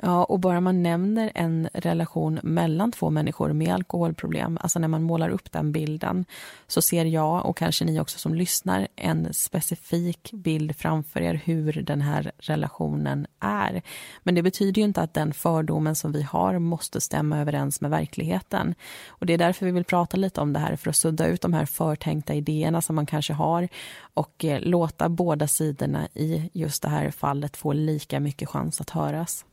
Ja, 0.02 0.24
och 0.24 0.40
bara 0.40 0.60
man 0.60 0.82
nämner 0.82 1.32
en 1.34 1.68
relation 1.74 2.40
mellan 2.42 2.92
två 2.92 3.10
människor 3.10 3.52
med 3.52 3.74
alkoholproblem, 3.74 4.58
alltså 4.60 4.78
när 4.78 4.88
man 4.88 5.02
målar 5.02 5.28
upp 5.28 5.52
den 5.52 5.72
bilden, 5.72 6.24
så 6.66 6.82
ser 6.82 7.04
jag 7.04 7.46
och 7.46 7.56
kanske 7.56 7.84
ni 7.84 8.00
också 8.00 8.18
som 8.18 8.34
lyssnar 8.34 8.88
en 8.96 9.34
specifik 9.34 10.32
bild 10.32 10.76
framför 10.76 11.20
er 11.20 11.34
hur 11.44 11.72
den 11.72 12.00
här 12.00 12.32
relationen 12.38 13.26
är. 13.40 13.82
Men 14.22 14.34
det 14.34 14.42
betyder 14.42 14.82
ju 14.82 14.84
inte 14.84 15.02
att 15.02 15.14
den 15.14 15.32
fördomen 15.32 15.94
som 15.94 16.12
vi 16.12 16.22
har 16.22 16.58
måste 16.58 17.00
stämma 17.00 17.38
överens 17.38 17.80
med 17.80 17.90
verkligheten. 17.90 18.74
Och 19.08 19.26
det 19.26 19.32
är 19.32 19.38
därför 19.38 19.66
vi 19.66 19.72
vill 19.72 19.84
prata 19.84 20.16
lite 20.16 20.40
om 20.40 20.52
det 20.52 20.58
här, 20.58 20.76
för 20.76 20.90
att 20.90 20.96
sudda 20.96 21.26
ut 21.26 21.42
de 21.42 21.52
här 21.52 21.66
förtänkta 21.66 22.34
idéerna 22.34 22.82
som 22.82 22.96
man 22.96 23.06
kanske 23.06 23.32
har 23.32 23.68
och 24.14 24.44
eh, 24.44 24.60
låta 24.60 25.08
båda 25.08 25.48
sidorna 25.48 26.08
i 26.14 26.50
just 26.52 26.82
det 26.82 26.88
här 26.88 27.10
fallet 27.10 27.56
få 27.56 27.72
lika 27.72 28.20
mycket 28.20 28.48
chans 28.48 28.80
att 28.80 28.90
höras. 28.90 29.44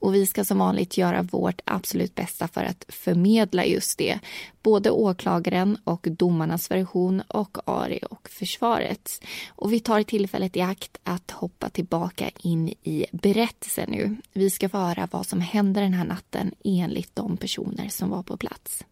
Och 0.00 0.14
vi 0.14 0.26
ska 0.26 0.44
som 0.44 0.58
vanligt 0.58 0.98
göra 0.98 1.22
vårt 1.22 1.60
absolut 1.64 2.14
bästa 2.14 2.48
för 2.48 2.64
att 2.64 2.84
förmedla 2.88 3.64
just 3.64 3.98
det. 3.98 4.18
Både 4.62 4.90
åklagaren 4.90 5.78
och 5.84 6.06
domarnas 6.10 6.70
version 6.70 7.22
och 7.28 7.58
Ari 7.64 8.00
och 8.10 8.28
försvaret. 8.28 9.24
Och 9.48 9.72
vi 9.72 9.80
tar 9.80 10.02
tillfället 10.02 10.56
i 10.56 10.60
akt 10.60 10.98
att 11.04 11.30
hoppa 11.30 11.68
tillbaka 11.68 12.30
in 12.38 12.68
i 12.68 13.06
berättelsen 13.12 13.90
nu. 13.90 14.16
Vi 14.32 14.50
ska 14.50 14.68
få 14.68 14.78
höra 14.78 15.08
vad 15.10 15.26
som 15.26 15.40
hände 15.40 15.80
den 15.80 15.94
här 15.94 16.04
natten 16.04 16.54
enligt 16.64 17.16
de 17.16 17.36
personer 17.36 17.88
som 17.88 18.10
var 18.10 18.22
på 18.22 18.36
plats. 18.36 18.84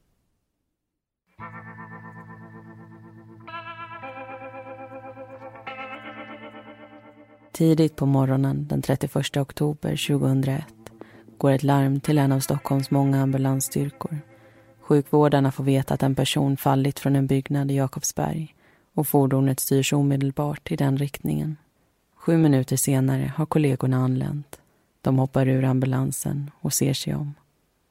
Tidigt 7.52 7.96
på 7.96 8.06
morgonen 8.06 8.66
den 8.68 8.82
31 8.82 9.36
oktober 9.36 10.08
2001 10.08 10.77
går 11.38 11.50
ett 11.50 11.62
larm 11.62 12.00
till 12.00 12.18
en 12.18 12.32
av 12.32 12.40
Stockholms 12.40 12.90
många 12.90 13.22
ambulansstyrkor. 13.22 14.18
Sjukvårdarna 14.80 15.52
får 15.52 15.64
veta 15.64 15.94
att 15.94 16.02
en 16.02 16.14
person 16.14 16.56
fallit 16.56 16.98
från 16.98 17.16
en 17.16 17.26
byggnad 17.26 17.70
i 17.70 17.74
Jakobsberg 17.74 18.54
och 18.94 19.08
fordonet 19.08 19.60
styrs 19.60 19.92
omedelbart 19.92 20.70
i 20.70 20.76
den 20.76 20.96
riktningen. 20.96 21.56
Sju 22.16 22.36
minuter 22.36 22.76
senare 22.76 23.32
har 23.36 23.46
kollegorna 23.46 23.96
anlänt. 23.96 24.60
De 25.00 25.18
hoppar 25.18 25.48
ur 25.48 25.64
ambulansen 25.64 26.50
och 26.60 26.72
ser 26.72 26.92
sig 26.92 27.14
om. 27.14 27.34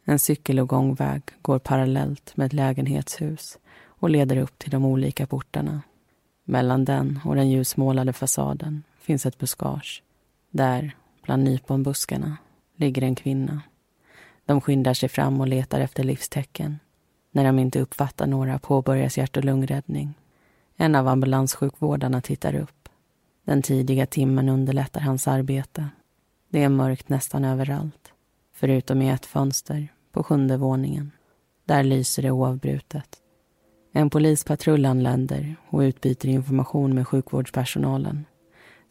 En 0.05 0.19
cykel 0.19 0.59
och 0.59 0.69
gångväg 0.69 1.21
går 1.41 1.59
parallellt 1.59 2.37
med 2.37 2.45
ett 2.45 2.53
lägenhetshus 2.53 3.57
och 3.85 4.09
leder 4.09 4.37
upp 4.37 4.59
till 4.59 4.71
de 4.71 4.85
olika 4.85 5.27
portarna. 5.27 5.81
Mellan 6.43 6.85
den 6.85 7.19
och 7.25 7.35
den 7.35 7.49
ljusmålade 7.49 8.13
fasaden 8.13 8.83
finns 9.01 9.25
ett 9.25 9.37
buskage. 9.37 10.03
Där, 10.51 10.95
bland 11.21 11.43
nyponbuskarna, 11.43 12.37
ligger 12.77 13.01
en 13.01 13.15
kvinna. 13.15 13.62
De 14.46 14.62
skyndar 14.62 14.93
sig 14.93 15.10
fram 15.10 15.41
och 15.41 15.48
letar 15.48 15.79
efter 15.79 16.03
livstecken. 16.03 16.79
När 17.31 17.43
de 17.43 17.60
inte 17.60 17.79
uppfattar 17.79 18.27
några 18.27 18.60
påbörjas 18.60 19.17
hjärt 19.17 19.38
och 19.38 19.46
lungräddning. 19.46 20.13
En 20.77 20.96
av 20.96 21.07
ambulanssjukvårdarna 21.07 22.22
tittar 22.22 22.55
upp. 22.55 22.89
Den 23.46 23.62
tidiga 23.62 24.05
timmen 24.05 24.50
underlättar 24.50 25.01
hans 25.01 25.27
arbete. 25.27 25.89
Det 26.50 26.63
är 26.63 26.69
mörkt 26.69 27.10
nästan 27.10 27.46
överallt, 27.46 28.12
förutom 28.53 29.01
i 29.01 29.10
ett 29.10 29.25
fönster 29.25 29.88
på 30.12 30.24
sjunde 30.24 30.57
våningen. 30.57 31.12
Där 31.65 31.84
lyser 31.84 32.24
det 32.24 32.31
oavbrutet. 32.31 33.17
En 33.91 34.10
polispatrull 34.10 34.86
anländer 34.86 35.55
och 35.69 35.79
utbyter 35.79 36.29
information 36.29 36.96
med 36.96 37.07
sjukvårdspersonalen. 37.07 38.25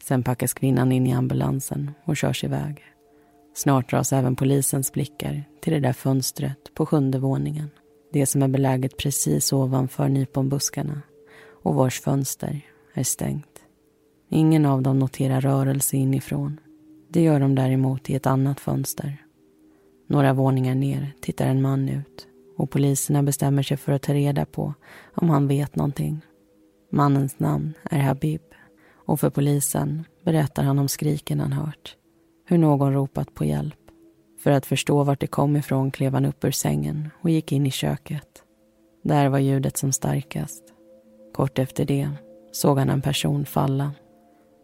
Sen 0.03 0.23
packas 0.23 0.53
kvinnan 0.53 0.91
in 0.91 1.07
i 1.07 1.13
ambulansen 1.13 1.91
och 2.03 2.17
körs 2.17 2.43
iväg. 2.43 2.83
Snart 3.57 3.89
dras 3.89 4.13
även 4.13 4.35
polisens 4.35 4.91
blickar 4.91 5.43
till 5.61 5.73
det 5.73 5.79
där 5.79 5.93
fönstret 5.93 6.73
på 6.73 6.85
sjunde 6.85 7.19
våningen. 7.19 7.69
Det 8.13 8.25
som 8.25 8.41
är 8.41 8.47
beläget 8.47 8.97
precis 8.97 9.53
ovanför 9.53 10.07
nyponbuskarna 10.07 11.01
och 11.63 11.75
vars 11.75 12.01
fönster 12.01 12.61
är 12.93 13.03
stängt. 13.03 13.61
Ingen 14.29 14.65
av 14.65 14.81
dem 14.81 14.99
noterar 14.99 15.41
rörelse 15.41 15.97
inifrån. 15.97 16.59
Det 17.09 17.21
gör 17.21 17.39
de 17.39 17.55
däremot 17.55 18.09
i 18.09 18.15
ett 18.15 18.25
annat 18.25 18.59
fönster. 18.59 19.17
Några 20.07 20.33
våningar 20.33 20.75
ner 20.75 21.13
tittar 21.21 21.47
en 21.47 21.61
man 21.61 21.89
ut 21.89 22.27
och 22.57 22.69
poliserna 22.69 23.23
bestämmer 23.23 23.63
sig 23.63 23.77
för 23.77 23.91
att 23.91 24.01
ta 24.01 24.13
reda 24.13 24.45
på 24.45 24.73
om 25.15 25.29
han 25.29 25.47
vet 25.47 25.75
någonting. 25.75 26.21
Mannens 26.91 27.39
namn 27.39 27.73
är 27.83 27.99
Habib 27.99 28.41
och 29.05 29.19
för 29.19 29.29
polisen 29.29 30.03
berättar 30.23 30.63
han 30.63 30.79
om 30.79 30.87
skriken 30.87 31.39
han 31.39 31.53
hört 31.53 31.97
hur 32.49 32.57
någon 32.57 32.93
ropat 32.93 33.33
på 33.33 33.45
hjälp. 33.45 33.79
För 34.39 34.51
att 34.51 34.65
förstå 34.65 35.03
vart 35.03 35.19
det 35.19 35.27
kom 35.27 35.55
ifrån 35.55 35.91
klev 35.91 36.13
han 36.13 36.25
upp 36.25 36.45
ur 36.45 36.51
sängen 36.51 37.09
och 37.21 37.29
gick 37.29 37.51
in 37.51 37.65
i 37.65 37.71
köket. 37.71 38.43
Där 39.03 39.29
var 39.29 39.39
ljudet 39.39 39.77
som 39.77 39.91
starkast. 39.91 40.63
Kort 41.33 41.59
efter 41.59 41.85
det 41.85 42.09
såg 42.51 42.79
han 42.79 42.89
en 42.89 43.01
person 43.01 43.45
falla. 43.45 43.91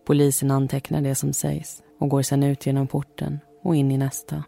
Polisen 0.06 0.52
antecknar 0.52 1.02
det 1.02 1.16
som 1.16 1.34
sägs 1.34 1.84
och 2.00 2.10
går 2.10 2.22
sedan 2.22 2.44
ut 2.44 2.66
genom 2.66 2.88
porten 2.88 3.40
och 3.64 3.76
in 3.76 3.92
i 3.92 3.98
nästa. 3.98 4.44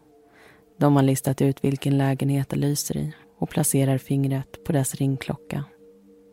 De 0.78 0.96
har 0.96 1.02
listat 1.02 1.42
ut 1.42 1.64
vilken 1.64 1.98
lägenhet 1.98 2.48
det 2.48 2.56
lyser 2.56 2.96
i 2.96 3.12
och 3.38 3.50
placerar 3.50 3.98
fingret 3.98 4.64
på 4.64 4.72
dess 4.72 4.94
ringklocka. 4.94 5.64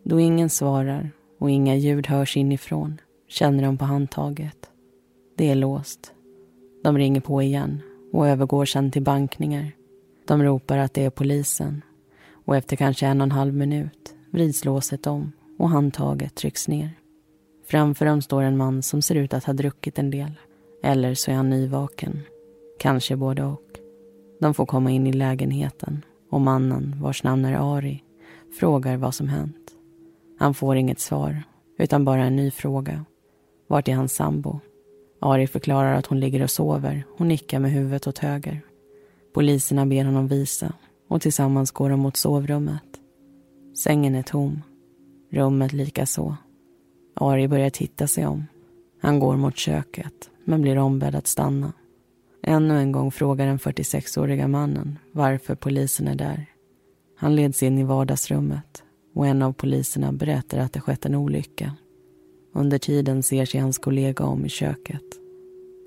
Då 0.04 0.20
ingen 0.20 0.50
svarar 0.50 1.12
och 1.40 1.50
inga 1.50 1.76
ljud 1.76 2.08
hörs 2.08 2.38
inifrån 2.38 3.02
känner 3.28 3.64
de 3.64 3.78
på 3.78 3.86
handtaget. 3.86 4.70
Det 5.38 5.52
är 5.52 5.56
låst 5.56 6.14
de 6.84 6.98
ringer 6.98 7.22
på 7.22 7.42
igen 7.42 7.82
och 8.12 8.28
övergår 8.28 8.66
sedan 8.66 8.92
till 8.92 9.04
bankningar. 9.04 9.72
De 10.28 10.44
ropar 10.44 10.78
att 10.78 10.94
det 10.94 11.04
är 11.04 11.10
polisen 11.10 11.82
och 12.46 12.56
efter 12.56 12.76
kanske 12.76 13.08
en 13.08 13.22
och 13.22 13.26
en 13.26 13.32
halv 13.32 13.54
minut 13.54 14.16
vrids 14.32 14.66
låset 14.66 15.08
om 15.08 15.32
och 15.58 15.70
handtaget 15.70 16.36
trycks 16.36 16.68
ner. 16.68 16.90
Framför 17.66 18.06
dem 18.06 18.22
står 18.22 18.42
en 18.42 18.58
man 18.58 18.84
som 18.84 19.02
ser 19.02 19.16
ut 19.16 19.34
att 19.34 19.44
ha 19.44 19.54
druckit 19.54 20.00
en 20.00 20.12
del. 20.12 20.32
Eller 20.84 21.14
så 21.14 21.32
är 21.32 21.36
han 21.36 21.50
nyvaken. 21.50 22.20
Kanske 22.80 23.16
både 23.16 23.44
och. 23.44 23.80
De 24.40 24.54
får 24.54 24.66
komma 24.66 24.92
in 24.92 25.08
i 25.08 25.14
lägenheten 25.14 26.06
och 26.30 26.42
mannen, 26.42 26.96
vars 27.02 27.24
namn 27.24 27.46
är 27.46 27.78
Ari, 27.78 28.04
frågar 28.60 28.98
vad 28.98 29.16
som 29.16 29.28
hänt. 29.28 29.72
Han 30.40 30.54
får 30.54 30.76
inget 30.76 31.00
svar, 31.00 31.44
utan 31.78 32.06
bara 32.06 32.24
en 32.24 32.36
ny 32.36 32.52
fråga. 32.52 33.06
Vart 33.68 33.88
är 33.88 33.94
hans 33.94 34.14
sambo? 34.14 34.60
Ari 35.26 35.48
förklarar 35.48 35.94
att 35.94 36.06
hon 36.06 36.20
ligger 36.20 36.44
och 36.44 36.50
sover 36.50 37.04
och 37.18 37.26
nickar 37.26 37.60
med 37.60 37.72
huvudet 37.72 38.08
åt 38.08 38.18
höger. 38.18 38.62
Poliserna 39.34 39.86
ber 39.86 40.06
honom 40.06 40.28
visa 40.28 40.74
och 41.08 41.22
tillsammans 41.22 41.72
går 41.72 41.90
de 41.90 42.00
mot 42.00 42.18
sovrummet. 42.18 42.84
Sängen 43.84 44.16
är 44.16 44.24
tom. 44.24 44.62
Rummet 45.32 45.74
likaså. 45.74 46.38
Ari 47.16 47.48
börjar 47.48 47.70
titta 47.70 48.08
sig 48.08 48.26
om. 48.26 48.46
Han 49.02 49.20
går 49.20 49.38
mot 49.38 49.58
köket, 49.58 50.30
men 50.46 50.62
blir 50.62 50.78
ombedd 50.78 51.16
att 51.16 51.28
stanna. 51.28 51.74
Ännu 52.44 52.78
en 52.78 52.92
gång 52.92 53.12
frågar 53.12 53.48
den 53.48 53.60
46-åriga 53.60 54.48
mannen 54.48 55.00
varför 55.12 55.56
polisen 55.56 56.08
är 56.08 56.16
där. 56.16 56.46
Han 57.18 57.36
leds 57.36 57.64
in 57.64 57.80
i 57.80 57.84
vardagsrummet 57.84 58.84
och 59.16 59.28
en 59.28 59.42
av 59.42 59.54
poliserna 59.54 60.12
berättar 60.12 60.58
att 60.58 60.74
det 60.74 60.82
skett 60.82 61.06
en 61.06 61.16
olycka. 61.16 61.74
Under 62.54 62.78
tiden 62.78 63.24
ser 63.24 63.46
sig 63.46 63.60
hans 63.60 63.78
kollega 63.78 64.26
om 64.26 64.46
i 64.46 64.50
köket. 64.50 65.04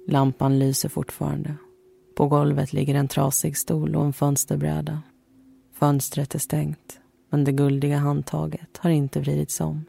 Lampan 0.08 0.58
lyser 0.58 0.88
fortfarande. 0.88 1.54
På 2.16 2.28
golvet 2.28 2.72
ligger 2.72 2.94
en 2.94 3.08
trasig 3.08 3.56
stol 3.56 3.96
och 3.96 4.04
en 4.04 4.12
fönsterbräda. 4.12 5.02
Fönstret 5.72 6.34
är 6.34 6.38
stängt, 6.38 7.00
men 7.30 7.44
det 7.44 7.52
guldiga 7.52 7.96
handtaget 7.96 8.76
har 8.78 8.90
inte 8.90 9.20
vridits 9.20 9.60
om. 9.60 9.84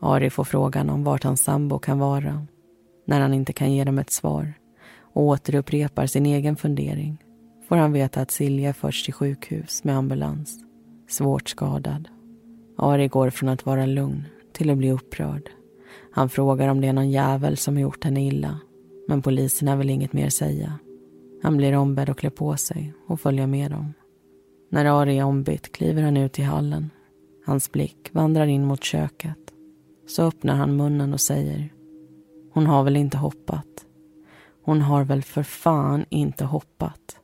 Ari 0.00 0.30
får 0.30 0.44
frågan 0.44 0.90
om 0.90 1.04
vart 1.04 1.24
hans 1.24 1.42
sambo 1.42 1.78
kan 1.78 1.98
vara. 1.98 2.46
När 3.06 3.20
han 3.20 3.34
inte 3.34 3.52
kan 3.52 3.72
ge 3.72 3.84
dem 3.84 3.98
ett 3.98 4.10
svar 4.10 4.52
och 4.98 5.22
återupprepar 5.22 6.06
sin 6.06 6.26
egen 6.26 6.56
fundering 6.56 7.24
får 7.68 7.76
han 7.76 7.92
veta 7.92 8.20
att 8.20 8.30
Silja 8.30 8.74
förts 8.74 9.04
till 9.04 9.14
sjukhus 9.14 9.84
med 9.84 9.96
ambulans, 9.96 10.58
svårt 11.08 11.48
skadad. 11.48 12.08
Ari 12.76 13.08
går 13.08 13.30
från 13.30 13.48
att 13.48 13.66
vara 13.66 13.86
lugn 13.86 14.24
till 14.52 14.70
att 14.70 14.78
bli 14.78 14.90
upprörd. 14.90 15.50
Han 16.16 16.28
frågar 16.28 16.68
om 16.68 16.80
det 16.80 16.86
är 16.86 16.92
någon 16.92 17.10
jävel 17.10 17.56
som 17.56 17.74
har 17.74 17.82
gjort 17.82 18.04
henne 18.04 18.26
illa 18.26 18.60
men 19.08 19.22
poliserna 19.22 19.76
vill 19.76 19.90
inget 19.90 20.12
mer 20.12 20.28
säga. 20.28 20.78
Han 21.42 21.56
blir 21.56 21.76
ombedd 21.76 22.10
att 22.10 22.16
klä 22.16 22.30
på 22.30 22.56
sig 22.56 22.94
och 23.06 23.20
följa 23.20 23.46
med 23.46 23.70
dem. 23.70 23.94
När 24.70 24.84
Ari 25.02 25.18
är 25.18 25.24
ombytt 25.24 25.72
kliver 25.72 26.02
han 26.02 26.16
ut 26.16 26.38
i 26.38 26.42
hallen. 26.42 26.90
Hans 27.46 27.72
blick 27.72 28.10
vandrar 28.12 28.46
in 28.46 28.64
mot 28.64 28.84
köket. 28.84 29.38
Så 30.06 30.22
öppnar 30.22 30.54
han 30.54 30.76
munnen 30.76 31.12
och 31.12 31.20
säger 31.20 31.72
Hon 32.52 32.66
har 32.66 32.84
väl 32.84 32.96
inte 32.96 33.16
hoppat? 33.16 33.86
Hon 34.64 34.82
har 34.82 35.04
väl 35.04 35.22
för 35.22 35.42
fan 35.42 36.04
inte 36.08 36.44
hoppat? 36.44 37.16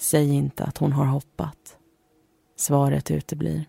Säg 0.00 0.30
inte 0.30 0.64
att 0.64 0.78
hon 0.78 0.92
har 0.92 1.06
hoppat. 1.06 1.76
Svaret 2.56 3.10
uteblir. 3.10 3.64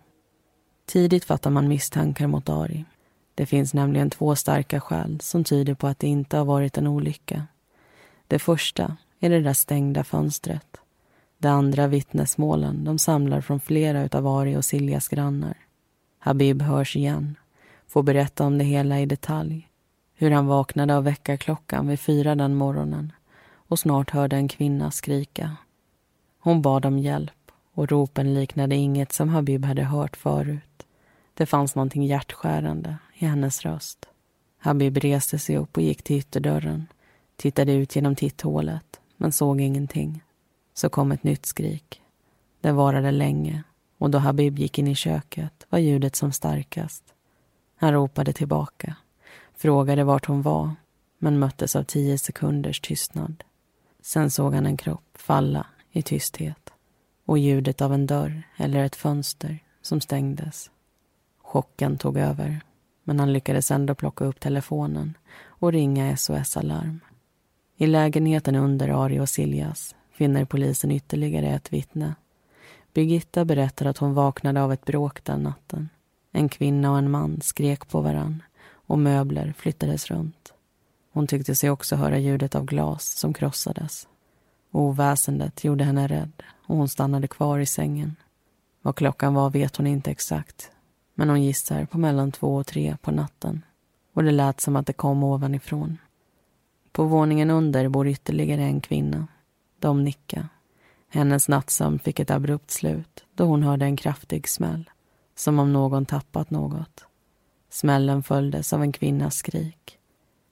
Tidigt 0.86 1.24
fattar 1.24 1.50
man 1.50 1.68
misstankar 1.68 2.26
mot 2.26 2.48
Ari. 2.48 2.84
Det 3.38 3.46
finns 3.46 3.74
nämligen 3.74 4.10
två 4.10 4.36
starka 4.36 4.80
skäl 4.80 5.20
som 5.20 5.44
tyder 5.44 5.74
på 5.74 5.86
att 5.86 5.98
det 5.98 6.06
inte 6.06 6.36
har 6.36 6.44
varit 6.44 6.78
en 6.78 6.86
olycka. 6.86 7.46
Det 8.26 8.38
första 8.38 8.96
är 9.20 9.30
det 9.30 9.40
där 9.40 9.52
stängda 9.52 10.04
fönstret. 10.04 10.76
Det 11.38 11.48
andra 11.48 11.86
vittnesmålen 11.86 12.84
de 12.84 12.98
samlar 12.98 13.40
från 13.40 13.60
flera 13.60 14.18
av 14.18 14.26
Ari 14.26 14.56
och 14.56 14.64
Siljas 14.64 15.08
grannar. 15.08 15.56
Habib 16.18 16.62
hörs 16.62 16.96
igen, 16.96 17.36
får 17.86 18.02
berätta 18.02 18.44
om 18.44 18.58
det 18.58 18.64
hela 18.64 19.00
i 19.00 19.06
detalj. 19.06 19.68
Hur 20.14 20.30
han 20.30 20.46
vaknade 20.46 20.96
av 20.96 21.04
väckarklockan 21.04 21.88
vid 21.88 22.00
fyra 22.00 22.34
den 22.34 22.54
morgonen 22.54 23.12
och 23.54 23.78
snart 23.78 24.10
hörde 24.10 24.36
en 24.36 24.48
kvinna 24.48 24.90
skrika. 24.90 25.56
Hon 26.38 26.62
bad 26.62 26.86
om 26.86 26.98
hjälp 26.98 27.52
och 27.74 27.90
ropen 27.90 28.34
liknade 28.34 28.76
inget 28.76 29.12
som 29.12 29.28
Habib 29.28 29.64
hade 29.64 29.82
hört 29.82 30.16
förut. 30.16 30.77
Det 31.38 31.46
fanns 31.46 31.74
någonting 31.74 32.06
hjärtskärande 32.06 32.98
i 33.14 33.26
hennes 33.26 33.62
röst. 33.62 34.06
Habib 34.58 34.96
reste 34.96 35.38
sig 35.38 35.56
upp 35.56 35.76
och 35.76 35.82
gick 35.82 36.02
till 36.02 36.16
ytterdörren, 36.16 36.86
tittade 37.36 37.72
ut 37.72 37.96
genom 37.96 38.16
titthålet 38.16 39.00
men 39.16 39.32
såg 39.32 39.60
ingenting. 39.60 40.22
Så 40.74 40.88
kom 40.88 41.12
ett 41.12 41.22
nytt 41.22 41.46
skrik. 41.46 42.02
Det 42.60 42.72
varade 42.72 43.10
länge 43.10 43.62
och 43.98 44.10
då 44.10 44.18
Habib 44.18 44.58
gick 44.58 44.78
in 44.78 44.88
i 44.88 44.94
köket 44.94 45.66
var 45.68 45.78
ljudet 45.78 46.16
som 46.16 46.32
starkast. 46.32 47.04
Han 47.76 47.92
ropade 47.92 48.32
tillbaka, 48.32 48.96
frågade 49.56 50.04
vart 50.04 50.26
hon 50.26 50.42
var 50.42 50.74
men 51.18 51.38
möttes 51.38 51.76
av 51.76 51.84
tio 51.84 52.18
sekunders 52.18 52.80
tystnad. 52.80 53.44
Sen 54.02 54.30
såg 54.30 54.54
han 54.54 54.66
en 54.66 54.76
kropp 54.76 55.08
falla 55.14 55.66
i 55.90 56.02
tysthet 56.02 56.72
och 57.24 57.38
ljudet 57.38 57.80
av 57.80 57.94
en 57.94 58.06
dörr 58.06 58.42
eller 58.56 58.84
ett 58.84 58.96
fönster 58.96 59.58
som 59.82 60.00
stängdes. 60.00 60.70
Chocken 61.48 61.98
tog 61.98 62.16
över, 62.16 62.60
men 63.04 63.20
han 63.20 63.32
lyckades 63.32 63.70
ändå 63.70 63.94
plocka 63.94 64.24
upp 64.24 64.40
telefonen 64.40 65.14
och 65.46 65.72
ringa 65.72 66.16
SOS 66.16 66.56
Alarm. 66.56 67.00
I 67.76 67.86
lägenheten 67.86 68.54
under 68.54 69.04
Ari 69.04 69.20
och 69.20 69.28
Siljas 69.28 69.94
finner 70.12 70.44
polisen 70.44 70.90
ytterligare 70.90 71.46
ett 71.46 71.72
vittne. 71.72 72.14
Birgitta 72.94 73.44
berättar 73.44 73.86
att 73.86 73.98
hon 73.98 74.14
vaknade 74.14 74.62
av 74.62 74.72
ett 74.72 74.84
bråk 74.84 75.24
den 75.24 75.42
natten. 75.42 75.88
En 76.32 76.48
kvinna 76.48 76.90
och 76.90 76.98
en 76.98 77.10
man 77.10 77.40
skrek 77.40 77.88
på 77.88 78.00
varann 78.00 78.42
och 78.70 78.98
möbler 78.98 79.54
flyttades 79.58 80.06
runt. 80.06 80.52
Hon 81.12 81.26
tyckte 81.26 81.54
sig 81.54 81.70
också 81.70 81.96
höra 81.96 82.18
ljudet 82.18 82.54
av 82.54 82.64
glas 82.64 83.06
som 83.06 83.34
krossades. 83.34 84.08
Oväsendet 84.70 85.64
gjorde 85.64 85.84
henne 85.84 86.06
rädd 86.06 86.42
och 86.66 86.76
hon 86.76 86.88
stannade 86.88 87.28
kvar 87.28 87.58
i 87.58 87.66
sängen. 87.66 88.16
Vad 88.82 88.96
klockan 88.96 89.34
var 89.34 89.50
vet 89.50 89.76
hon 89.76 89.86
inte 89.86 90.10
exakt 90.10 90.72
men 91.18 91.28
hon 91.28 91.42
gissar 91.42 91.84
på 91.84 91.98
mellan 91.98 92.32
två 92.32 92.54
och 92.54 92.66
tre 92.66 92.96
på 93.02 93.10
natten 93.10 93.64
och 94.12 94.24
det 94.24 94.30
lät 94.30 94.60
som 94.60 94.76
att 94.76 94.86
det 94.86 94.92
kom 94.92 95.22
ovanifrån. 95.22 95.98
På 96.92 97.04
våningen 97.04 97.50
under 97.50 97.88
bor 97.88 98.08
ytterligare 98.08 98.62
en 98.62 98.80
kvinna. 98.80 99.26
De 99.78 100.04
nicka. 100.04 100.48
Hennes 101.08 101.48
nattsömn 101.48 101.98
fick 101.98 102.20
ett 102.20 102.30
abrupt 102.30 102.70
slut 102.70 103.24
då 103.34 103.44
hon 103.44 103.62
hörde 103.62 103.84
en 103.84 103.96
kraftig 103.96 104.48
smäll, 104.48 104.90
som 105.34 105.58
om 105.58 105.72
någon 105.72 106.06
tappat 106.06 106.50
något. 106.50 107.04
Smällen 107.70 108.22
följdes 108.22 108.72
av 108.72 108.82
en 108.82 108.92
kvinnas 108.92 109.36
skrik. 109.36 109.98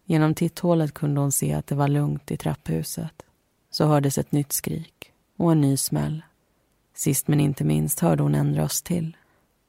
Genom 0.05 0.35
titthålet 0.35 0.95
kunde 0.95 1.21
hon 1.21 1.33
se 1.33 1.53
att 1.53 1.67
det 1.67 1.75
var 1.75 1.89
lugnt 1.89 2.31
i 2.31 2.37
trapphuset. 2.37 3.23
Så 3.71 3.87
hördes 3.87 4.19
ett 4.19 4.33
nytt 4.33 4.53
skrik 4.53 5.13
och 5.37 5.53
en 5.53 5.61
ny 5.61 5.77
smäll. 5.77 6.23
Sist 6.95 7.29
men 7.29 7.41
inte 7.41 7.65
minst 7.65 8.01
hörde 8.01 8.23
hon 8.23 8.35
en 8.35 8.55
röst 8.55 8.85
till. 8.85 9.17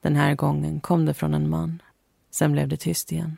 Den 0.02 0.16
här 0.16 0.34
gången 0.34 0.80
kom 0.80 1.06
det 1.06 1.14
från 1.14 1.34
en 1.34 1.50
man. 1.50 1.82
Sen 2.30 2.52
blev 2.52 2.68
det 2.68 2.76
tyst 2.76 3.12
igen. 3.12 3.36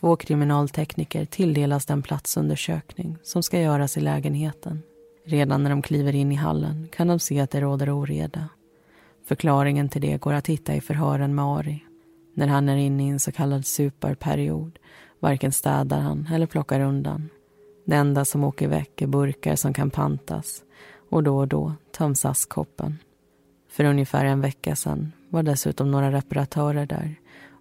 Två 0.00 0.16
kriminaltekniker 0.16 1.24
tilldelas 1.24 1.86
den 1.86 2.02
platsundersökning 2.02 3.16
som 3.22 3.42
ska 3.42 3.60
göras 3.60 3.96
i 3.96 4.00
lägenheten. 4.00 4.82
Redan 5.24 5.62
när 5.62 5.70
de 5.70 5.82
kliver 5.82 6.14
in 6.14 6.32
i 6.32 6.34
hallen 6.34 6.88
kan 6.92 7.08
de 7.08 7.18
se 7.18 7.40
att 7.40 7.50
det 7.50 7.60
råder 7.60 7.98
oreda. 7.98 8.48
Förklaringen 9.24 9.88
till 9.88 10.00
det 10.00 10.20
går 10.20 10.32
att 10.32 10.46
hitta 10.46 10.74
i 10.74 10.80
förhören 10.80 11.34
med 11.34 11.44
Ari. 11.44 11.84
När 12.34 12.46
han 12.46 12.68
är 12.68 12.76
inne 12.76 13.06
i 13.06 13.08
en 13.08 13.20
så 13.20 13.32
kallad 13.32 13.66
superperiod 13.66 14.78
varken 15.20 15.52
städar 15.52 16.00
han 16.00 16.28
eller 16.32 16.46
plockar 16.46 16.80
undan. 16.80 17.28
Det 17.84 17.96
enda 17.96 18.24
som 18.24 18.44
åker 18.44 18.68
väck 18.68 19.02
är 19.02 19.06
burkar 19.06 19.56
som 19.56 19.74
kan 19.74 19.90
pantas 19.90 20.62
och 21.10 21.22
då 21.22 21.38
och 21.38 21.48
då 21.48 21.72
töms 21.96 22.24
askkoppen. 22.24 22.98
För 23.70 23.84
ungefär 23.84 24.24
en 24.24 24.40
vecka 24.40 24.76
sedan 24.76 25.12
var 25.32 25.42
dessutom 25.42 25.90
några 25.90 26.12
reparatörer 26.12 26.86
där 26.86 27.14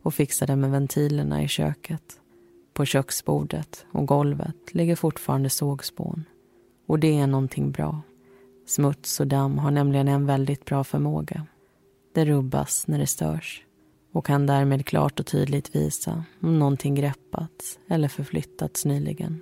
och 0.03 0.13
fixade 0.13 0.55
med 0.55 0.71
ventilerna 0.71 1.43
i 1.43 1.47
köket. 1.47 2.03
På 2.73 2.85
köksbordet 2.85 3.85
och 3.91 4.05
golvet 4.05 4.55
ligger 4.73 4.95
fortfarande 4.95 5.49
sågspån. 5.49 6.23
Och 6.87 6.99
det 6.99 7.19
är 7.19 7.27
någonting 7.27 7.71
bra. 7.71 8.01
Smuts 8.67 9.19
och 9.19 9.27
damm 9.27 9.57
har 9.57 9.71
nämligen 9.71 10.07
en 10.07 10.25
väldigt 10.25 10.65
bra 10.65 10.83
förmåga. 10.83 11.45
Det 12.13 12.25
rubbas 12.25 12.87
när 12.87 12.99
det 12.99 13.07
störs 13.07 13.65
och 14.11 14.25
kan 14.25 14.45
därmed 14.45 14.85
klart 14.85 15.19
och 15.19 15.25
tydligt 15.25 15.75
visa 15.75 16.23
om 16.41 16.59
någonting 16.59 16.95
greppats 16.95 17.79
eller 17.89 18.07
förflyttats 18.07 18.85
nyligen. 18.85 19.41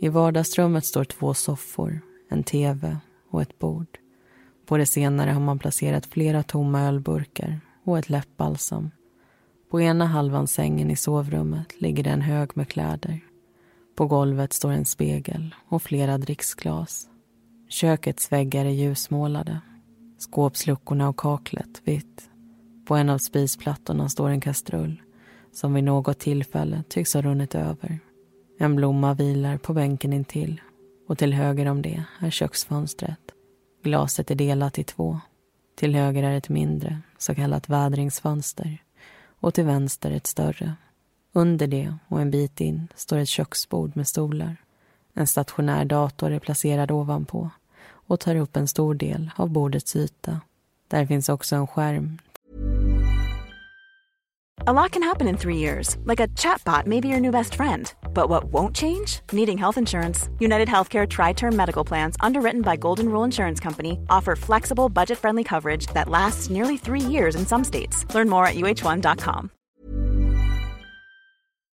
I 0.00 0.08
vardagsrummet 0.08 0.84
står 0.84 1.04
två 1.04 1.34
soffor, 1.34 2.00
en 2.28 2.42
tv 2.42 2.98
och 3.30 3.42
ett 3.42 3.58
bord. 3.58 3.98
På 4.68 4.76
det 4.76 4.86
senare 4.86 5.30
har 5.30 5.40
man 5.40 5.58
placerat 5.58 6.06
flera 6.06 6.42
tomma 6.42 6.80
ölburkar 6.80 7.60
och 7.84 7.98
ett 7.98 8.10
läppbalsam. 8.10 8.90
På 9.70 9.80
ena 9.80 10.06
halvan 10.06 10.46
sängen 10.46 10.90
i 10.90 10.96
sovrummet 10.96 11.80
ligger 11.80 12.04
det 12.04 12.10
en 12.10 12.22
hög 12.22 12.50
med 12.56 12.68
kläder. 12.68 13.20
På 13.96 14.06
golvet 14.06 14.52
står 14.52 14.72
en 14.72 14.84
spegel 14.84 15.54
och 15.68 15.82
flera 15.82 16.18
dricksglas. 16.18 17.08
Kökets 17.68 18.32
väggar 18.32 18.64
är 18.64 18.70
ljusmålade. 18.70 19.60
Skåpsluckorna 20.18 21.08
och 21.08 21.18
kaklet 21.18 21.82
vitt. 21.84 22.30
På 22.86 22.96
en 22.96 23.10
av 23.10 23.18
spisplattorna 23.18 24.08
står 24.08 24.28
en 24.28 24.40
kastrull 24.40 25.02
som 25.52 25.74
vid 25.74 25.84
något 25.84 26.18
tillfälle 26.18 26.82
tycks 26.88 27.14
ha 27.14 27.22
runnit 27.22 27.54
över. 27.54 27.98
En 28.58 28.76
blomma 28.76 29.14
vilar 29.14 29.58
på 29.58 29.74
bänken 29.74 30.12
intill 30.12 30.60
och 31.08 31.18
till 31.18 31.32
höger 31.32 31.66
om 31.66 31.82
det 31.82 32.04
är 32.20 32.30
köksfönstret. 32.30 33.34
Glaset 33.88 34.30
är 34.30 34.34
delat 34.34 34.78
i 34.78 34.84
två. 34.84 35.20
Till 35.76 35.94
höger 35.94 36.22
är 36.22 36.36
ett 36.36 36.48
mindre, 36.48 36.98
så 37.18 37.34
kallat 37.34 37.68
vädringsfönster 37.68 38.78
och 39.40 39.54
till 39.54 39.64
vänster 39.64 40.10
ett 40.10 40.26
större. 40.26 40.74
Under 41.32 41.66
det 41.66 41.94
och 42.08 42.20
en 42.20 42.30
bit 42.30 42.60
in 42.60 42.88
står 42.94 43.18
ett 43.18 43.28
köksbord 43.28 43.96
med 43.96 44.08
stolar. 44.08 44.56
En 45.14 45.26
stationär 45.26 45.84
dator 45.84 46.30
är 46.32 46.38
placerad 46.38 46.90
ovanpå 46.90 47.50
och 47.90 48.20
tar 48.20 48.34
upp 48.36 48.56
en 48.56 48.68
stor 48.68 48.94
del 48.94 49.30
av 49.36 49.50
bordets 49.50 49.96
yta. 49.96 50.40
Där 50.88 51.06
finns 51.06 51.28
också 51.28 51.56
en 51.56 51.66
skärm. 51.66 52.18
A 54.66 54.72
lot 54.72 54.92
can 54.92 55.02
happen 55.02 55.28
in 55.28 55.36
three 55.36 55.56
years, 55.56 55.96
like 55.96 56.24
a 56.24 56.28
chatbot 56.36 56.86
may 56.86 57.00
be 57.00 57.08
your 57.08 57.20
new 57.20 57.32
best 57.32 57.54
friend. 57.54 57.92
But 58.14 58.28
what 58.28 58.52
won't 58.52 58.76
change? 58.76 59.20
Needing 59.32 59.58
health 59.58 59.78
insurance. 59.78 60.28
United 60.40 60.68
Healthcare 60.68 61.08
Tri 61.08 61.32
Term 61.32 61.56
Medical 61.56 61.84
Plans, 61.84 62.16
underwritten 62.20 62.62
by 62.62 62.76
Golden 62.76 63.08
Rule 63.08 63.24
Insurance 63.24 63.60
Company, 63.62 63.98
offer 64.10 64.36
flexible, 64.36 64.88
budget 64.88 65.18
friendly 65.18 65.44
coverage 65.44 65.86
that 65.94 66.08
lasts 66.08 66.50
nearly 66.50 66.76
three 66.76 67.12
years 67.12 67.36
in 67.36 67.46
some 67.46 67.64
states. 67.64 68.06
Learn 68.14 68.28
more 68.28 68.46
at 68.46 68.56
uh1.com. 68.56 69.50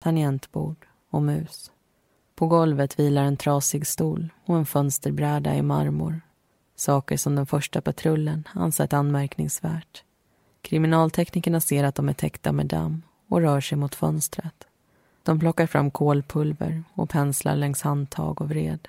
Tangentbord 0.04 0.86
och 1.12 1.22
mus. 1.22 1.72
På 2.36 2.48
golvet 2.48 3.00
vilar 3.00 3.24
en 3.24 3.38
trasig 3.38 3.88
stol 3.88 4.30
och 4.46 4.56
en 4.56 4.66
fönsterbräda 4.66 5.56
i 5.56 5.62
marmor. 5.62 6.22
Saker 6.76 7.18
som 7.18 7.36
den 7.36 7.46
första 7.46 7.82
patrullen 7.82 8.48
ansett 8.54 8.94
anmärkningsvärt. 8.94 10.04
Kriminalteknikerna 10.62 11.62
ser 11.62 11.84
att 11.84 11.96
de 11.96 12.10
är 12.10 12.14
täckta 12.14 12.52
med 12.52 12.66
damm 12.66 13.02
och 13.30 13.42
rör 13.42 13.62
sig 13.62 13.78
mot 13.78 13.96
fönstret. 13.96 14.69
De 15.24 15.40
plockar 15.40 15.68
fram 15.68 15.92
kolpulver 15.92 16.84
och 16.94 17.10
penslar 17.10 17.56
längs 17.56 17.82
handtag 17.82 18.42
och 18.42 18.50
vred. 18.50 18.88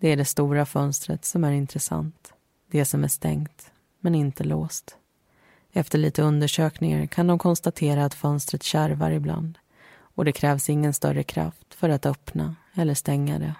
Det 0.00 0.08
är 0.08 0.16
det 0.16 0.24
stora 0.24 0.66
fönstret 0.66 1.24
som 1.24 1.44
är 1.44 1.52
intressant. 1.52 2.32
Det 2.70 2.84
som 2.84 3.04
är 3.04 3.08
stängt, 3.08 3.70
men 4.00 4.14
inte 4.14 4.44
låst. 4.44 4.96
Efter 5.72 5.98
lite 5.98 6.22
undersökningar 6.22 7.06
kan 7.06 7.26
de 7.26 7.38
konstatera 7.38 8.04
att 8.04 8.14
fönstret 8.14 8.62
kärvar 8.62 9.10
ibland 9.10 9.58
och 10.16 10.24
det 10.24 10.32
krävs 10.32 10.70
ingen 10.70 10.94
större 10.94 11.22
kraft 11.22 11.74
för 11.74 11.88
att 11.88 12.06
öppna 12.06 12.56
eller 12.74 12.94
stänga 12.94 13.38
det. 13.38 13.54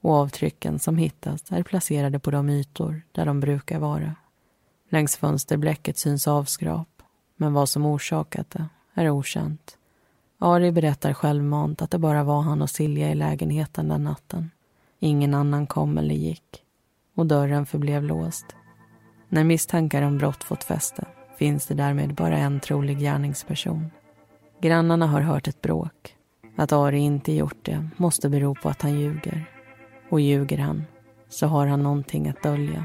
Och 0.00 0.14
avtrycken 0.14 0.78
som 0.78 0.96
hittas 0.96 1.52
är 1.52 1.62
placerade 1.62 2.18
på 2.18 2.30
de 2.30 2.48
ytor 2.48 3.02
där 3.12 3.26
de 3.26 3.40
brukar 3.40 3.78
vara. 3.78 4.14
Längs 4.88 5.16
fönsterblecket 5.16 5.98
syns 5.98 6.28
avskrap, 6.28 7.02
men 7.36 7.52
vad 7.52 7.68
som 7.68 7.86
orsakat 7.86 8.50
det 8.50 8.68
är 8.94 9.10
okänt. 9.10 9.76
Ari 10.42 10.72
berättar 10.72 11.12
självmant 11.12 11.82
att 11.82 11.90
det 11.90 11.98
bara 11.98 12.24
var 12.24 12.40
han 12.40 12.62
och 12.62 12.70
Silja 12.70 13.10
i 13.10 13.14
lägenheten 13.14 13.88
den 13.88 14.04
natten. 14.04 14.50
Ingen 14.98 15.34
annan 15.34 15.66
kom 15.66 15.98
eller 15.98 16.14
gick 16.14 16.62
och 17.14 17.26
dörren 17.26 17.66
förblev 17.66 18.02
låst. 18.02 18.46
När 19.28 19.44
misstankar 19.44 20.02
om 20.02 20.18
brott 20.18 20.44
fått 20.44 20.64
fäste 20.64 21.06
finns 21.38 21.66
det 21.66 21.74
därmed 21.74 22.14
bara 22.14 22.38
en 22.38 22.60
trolig 22.60 22.98
gärningsperson. 22.98 23.90
Grannarna 24.60 25.06
har 25.06 25.20
hört 25.20 25.48
ett 25.48 25.62
bråk. 25.62 26.16
Att 26.56 26.72
Ari 26.72 26.98
inte 26.98 27.32
gjort 27.32 27.64
det 27.64 27.88
måste 27.96 28.28
bero 28.28 28.54
på 28.54 28.68
att 28.68 28.82
han 28.82 29.00
ljuger. 29.00 29.50
Och 30.10 30.20
ljuger 30.20 30.58
han 30.58 30.84
så 31.28 31.46
har 31.46 31.66
han 31.66 31.82
någonting 31.82 32.28
att 32.28 32.42
dölja. 32.42 32.84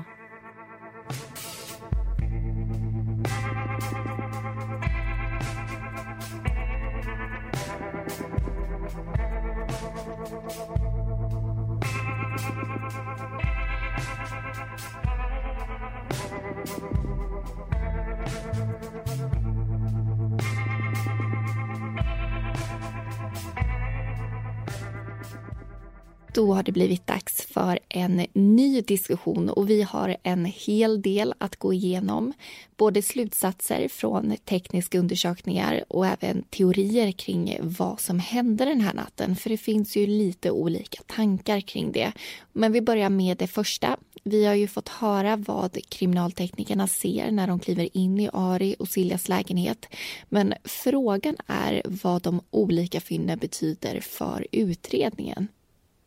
Det 26.65 26.71
blivit 26.71 27.07
dags 27.07 27.41
för 27.41 27.79
en 27.89 28.25
ny 28.33 28.81
diskussion 28.81 29.49
och 29.49 29.69
vi 29.69 29.81
har 29.81 30.17
en 30.23 30.45
hel 30.45 31.01
del 31.01 31.33
att 31.37 31.55
gå 31.55 31.73
igenom. 31.73 32.33
Både 32.77 33.01
slutsatser 33.01 33.87
från 33.87 34.37
tekniska 34.45 34.99
undersökningar 34.99 35.83
och 35.87 36.07
även 36.07 36.43
teorier 36.43 37.11
kring 37.11 37.57
vad 37.61 37.99
som 37.99 38.19
hände 38.19 38.65
den 38.65 38.81
här 38.81 38.93
natten. 38.93 39.35
För 39.35 39.49
det 39.49 39.57
finns 39.57 39.97
ju 39.97 40.07
lite 40.07 40.51
olika 40.51 41.03
tankar 41.07 41.61
kring 41.61 41.91
det. 41.91 42.11
Men 42.53 42.71
vi 42.71 42.81
börjar 42.81 43.09
med 43.09 43.37
det 43.37 43.47
första. 43.47 43.97
Vi 44.23 44.45
har 44.45 44.53
ju 44.53 44.67
fått 44.67 44.89
höra 44.89 45.35
vad 45.35 45.77
kriminalteknikerna 45.89 46.87
ser 46.87 47.31
när 47.31 47.47
de 47.47 47.59
kliver 47.59 47.97
in 47.97 48.19
i 48.19 48.29
Ari 48.33 48.75
och 48.79 48.87
Siljas 48.87 49.29
lägenhet. 49.29 49.85
Men 50.29 50.53
frågan 50.63 51.35
är 51.47 51.81
vad 51.85 52.21
de 52.21 52.41
olika 52.51 53.01
fynden 53.01 53.39
betyder 53.39 53.99
för 53.99 54.47
utredningen. 54.51 55.47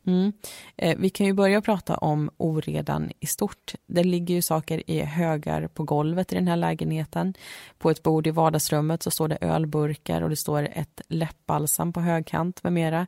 Mm. 0.08 0.32
Eh, 0.76 0.96
vi 0.98 1.10
kan 1.10 1.26
ju 1.26 1.32
börja 1.32 1.60
prata 1.60 1.96
om 1.96 2.30
oredan 2.36 3.10
i 3.20 3.26
stort. 3.26 3.74
Det 3.86 4.04
ligger 4.04 4.34
ju 4.34 4.42
saker 4.42 4.90
i 4.90 5.00
högar 5.00 5.68
på 5.68 5.84
golvet 5.84 6.32
i 6.32 6.34
den 6.34 6.48
här 6.48 6.56
lägenheten. 6.56 7.34
På 7.78 7.90
ett 7.90 8.02
bord 8.02 8.26
i 8.26 8.30
vardagsrummet 8.30 9.02
så 9.02 9.10
står 9.10 9.28
det 9.28 9.38
ölburkar 9.40 10.22
och 10.22 10.30
det 10.30 10.36
står 10.36 10.68
ett 10.72 11.00
läppbalsam 11.08 11.92
på 11.92 12.00
högkant 12.00 12.62
med 12.64 12.72
mera. 12.72 13.06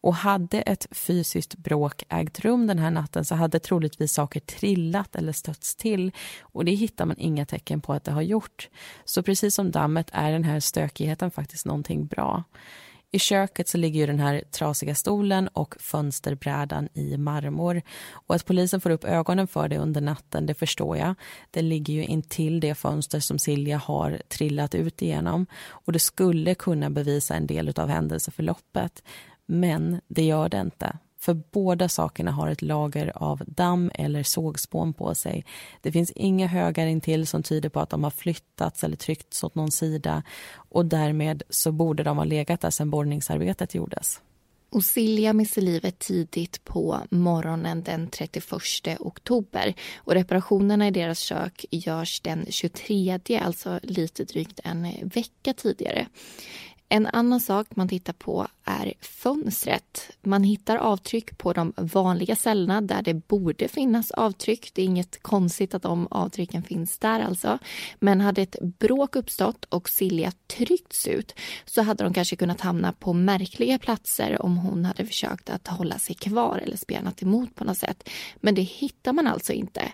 Och 0.00 0.14
hade 0.14 0.60
ett 0.60 0.86
fysiskt 0.90 1.56
bråk 1.56 2.02
ägt 2.08 2.40
rum 2.40 2.66
den 2.66 2.78
här 2.78 2.90
natten 2.90 3.24
så 3.24 3.34
hade 3.34 3.58
troligtvis 3.58 4.12
saker 4.12 4.40
trillat 4.40 5.16
eller 5.16 5.32
stötts 5.32 5.76
till 5.76 6.12
och 6.40 6.64
det 6.64 6.72
hittar 6.72 7.06
man 7.06 7.18
inga 7.18 7.46
tecken 7.46 7.80
på 7.80 7.92
att 7.92 8.04
det 8.04 8.12
har 8.12 8.22
gjort. 8.22 8.68
Så 9.04 9.22
precis 9.22 9.54
som 9.54 9.70
dammet 9.70 10.10
är 10.12 10.32
den 10.32 10.44
här 10.44 10.60
stökigheten 10.60 11.30
faktiskt 11.30 11.66
någonting 11.66 12.06
bra. 12.06 12.44
I 13.10 13.18
köket 13.18 13.68
så 13.68 13.78
ligger 13.78 14.00
ju 14.00 14.06
den 14.06 14.20
här 14.20 14.42
trasiga 14.50 14.94
stolen 14.94 15.48
och 15.48 15.74
fönsterbrädan 15.80 16.88
i 16.94 17.16
marmor. 17.16 17.82
Och 18.10 18.34
att 18.34 18.46
polisen 18.46 18.80
får 18.80 18.90
upp 18.90 19.04
ögonen 19.04 19.48
för 19.48 19.68
det 19.68 19.78
under 19.78 20.00
natten, 20.00 20.46
det 20.46 20.54
förstår 20.54 20.96
jag. 20.96 21.14
Det 21.50 21.62
ligger 21.62 21.94
ju 21.94 22.04
intill 22.04 22.60
det 22.60 22.74
fönster 22.74 23.20
som 23.20 23.38
Silja 23.38 23.76
har 23.78 24.22
trillat 24.28 24.74
ut 24.74 25.02
igenom. 25.02 25.46
Och 25.68 25.92
det 25.92 25.98
skulle 25.98 26.54
kunna 26.54 26.90
bevisa 26.90 27.34
en 27.34 27.46
del 27.46 27.72
av 27.76 27.88
händelseförloppet. 27.88 29.02
Men 29.46 30.00
det 30.08 30.22
gör 30.22 30.48
det 30.48 30.60
inte. 30.60 30.98
För 31.18 31.34
båda 31.34 31.88
sakerna 31.88 32.30
har 32.30 32.48
ett 32.48 32.62
lager 32.62 33.12
av 33.14 33.42
damm 33.46 33.90
eller 33.94 34.22
sågspån 34.22 34.92
på 34.92 35.14
sig. 35.14 35.44
Det 35.80 35.92
finns 35.92 36.10
inga 36.10 36.46
högar 36.46 36.86
intill 36.86 37.26
som 37.26 37.42
tyder 37.42 37.68
på 37.68 37.80
att 37.80 37.90
de 37.90 38.04
har 38.04 38.10
flyttats 38.10 38.84
eller 38.84 38.96
tryckts 38.96 39.44
åt 39.44 39.54
någon 39.54 39.70
sida 39.70 40.22
och 40.54 40.86
därmed 40.86 41.42
så 41.48 41.72
borde 41.72 42.02
de 42.02 42.16
ha 42.16 42.24
legat 42.24 42.60
där 42.60 42.70
sedan 42.70 42.90
borrningsarbetet 42.90 43.74
gjordes. 43.74 44.20
Och 44.70 44.84
Silja 44.84 45.32
miste 45.32 45.60
livet 45.60 45.98
tidigt 45.98 46.64
på 46.64 47.00
morgonen 47.10 47.82
den 47.82 48.08
31 48.10 48.44
oktober. 48.98 49.74
Och 49.96 50.12
reparationerna 50.12 50.88
i 50.88 50.90
deras 50.90 51.18
kök 51.18 51.64
görs 51.70 52.20
den 52.20 52.46
23, 52.48 53.20
alltså 53.42 53.80
lite 53.82 54.24
drygt 54.24 54.60
en 54.64 55.08
vecka 55.14 55.54
tidigare. 55.56 56.06
En 56.90 57.06
annan 57.06 57.40
sak 57.40 57.66
man 57.70 57.88
tittar 57.88 58.12
på 58.12 58.46
är 58.64 58.92
fönstret. 59.00 60.10
Man 60.22 60.42
hittar 60.42 60.76
avtryck 60.76 61.38
på 61.38 61.52
de 61.52 61.72
vanliga 61.76 62.36
cellerna 62.36 62.80
där 62.80 63.02
det 63.02 63.14
borde 63.14 63.68
finnas 63.68 64.10
avtryck. 64.10 64.70
Det 64.74 64.82
är 64.82 64.86
inget 64.86 65.22
konstigt 65.22 65.74
att 65.74 65.82
de 65.82 66.08
avtrycken 66.10 66.62
finns 66.62 66.98
där 66.98 67.20
alltså. 67.20 67.58
Men 67.98 68.20
hade 68.20 68.42
ett 68.42 68.56
bråk 68.60 69.16
uppstått 69.16 69.64
och 69.64 69.88
Silja 69.88 70.32
tryckts 70.46 71.06
ut 71.06 71.34
så 71.64 71.82
hade 71.82 72.04
de 72.04 72.14
kanske 72.14 72.36
kunnat 72.36 72.60
hamna 72.60 72.92
på 72.92 73.12
märkliga 73.12 73.78
platser 73.78 74.42
om 74.42 74.56
hon 74.56 74.84
hade 74.84 75.06
försökt 75.06 75.50
att 75.50 75.68
hålla 75.68 75.98
sig 75.98 76.14
kvar 76.14 76.58
eller 76.58 76.76
spjärnat 76.76 77.22
emot 77.22 77.54
på 77.54 77.64
något 77.64 77.78
sätt. 77.78 78.08
Men 78.36 78.54
det 78.54 78.62
hittar 78.62 79.12
man 79.12 79.26
alltså 79.26 79.52
inte. 79.52 79.92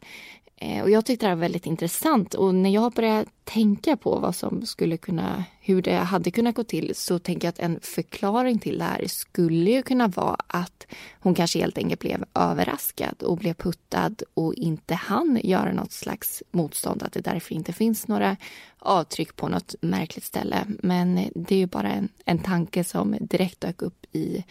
Eh, 0.65 0.83
och 0.83 0.91
jag 0.91 1.05
tyckte 1.05 1.27
det 1.27 1.35
var 1.35 1.41
väldigt 1.41 1.67
intressant 1.67 2.35
och 2.35 2.55
när 2.55 2.71
jag 2.71 2.93
började 2.93 3.25
tänka 3.45 3.97
på 3.97 4.19
vad 4.19 4.35
som 4.35 4.67
skulle 4.67 4.97
kunna, 4.97 5.45
hur 5.61 5.83
det 5.83 5.97
hade 5.97 6.31
kunnat 6.31 6.55
gå 6.55 6.65
till 6.65 6.95
så 6.95 7.19
tänker 7.19 7.47
jag 7.47 7.53
att 7.53 7.59
en 7.59 7.81
förklaring 7.83 8.59
till 8.59 8.79
det 8.79 8.85
här 8.85 9.05
skulle 9.09 9.71
ju 9.71 9.83
kunna 9.83 10.09
vara 10.09 10.37
att 10.47 10.87
hon 11.21 11.35
kanske 11.35 11.59
helt 11.59 11.79
enkelt 11.79 12.01
blev 12.01 12.25
överraskad 12.35 13.23
och 13.23 13.37
blev 13.37 13.55
puttad 13.55 14.15
och 14.35 14.55
inte 14.55 14.95
hann 14.95 15.41
göra 15.43 15.73
något 15.73 15.93
slags 15.93 16.43
motstånd, 16.51 17.03
att 17.03 17.13
det 17.13 17.21
därför 17.21 17.55
inte 17.55 17.73
finns 17.73 18.09
några 18.09 18.37
avtryck 18.79 19.37
på 19.37 19.49
något 19.49 19.75
märkligt 19.81 20.25
ställe. 20.25 20.67
Men 20.83 21.29
det 21.35 21.55
är 21.55 21.59
ju 21.59 21.67
bara 21.67 21.93
en, 21.93 22.09
en 22.25 22.39
tanke 22.39 22.85
som 22.85 23.17
direkt 23.21 23.61
dök 23.61 23.83
upp 23.83 24.07
i 24.13 24.45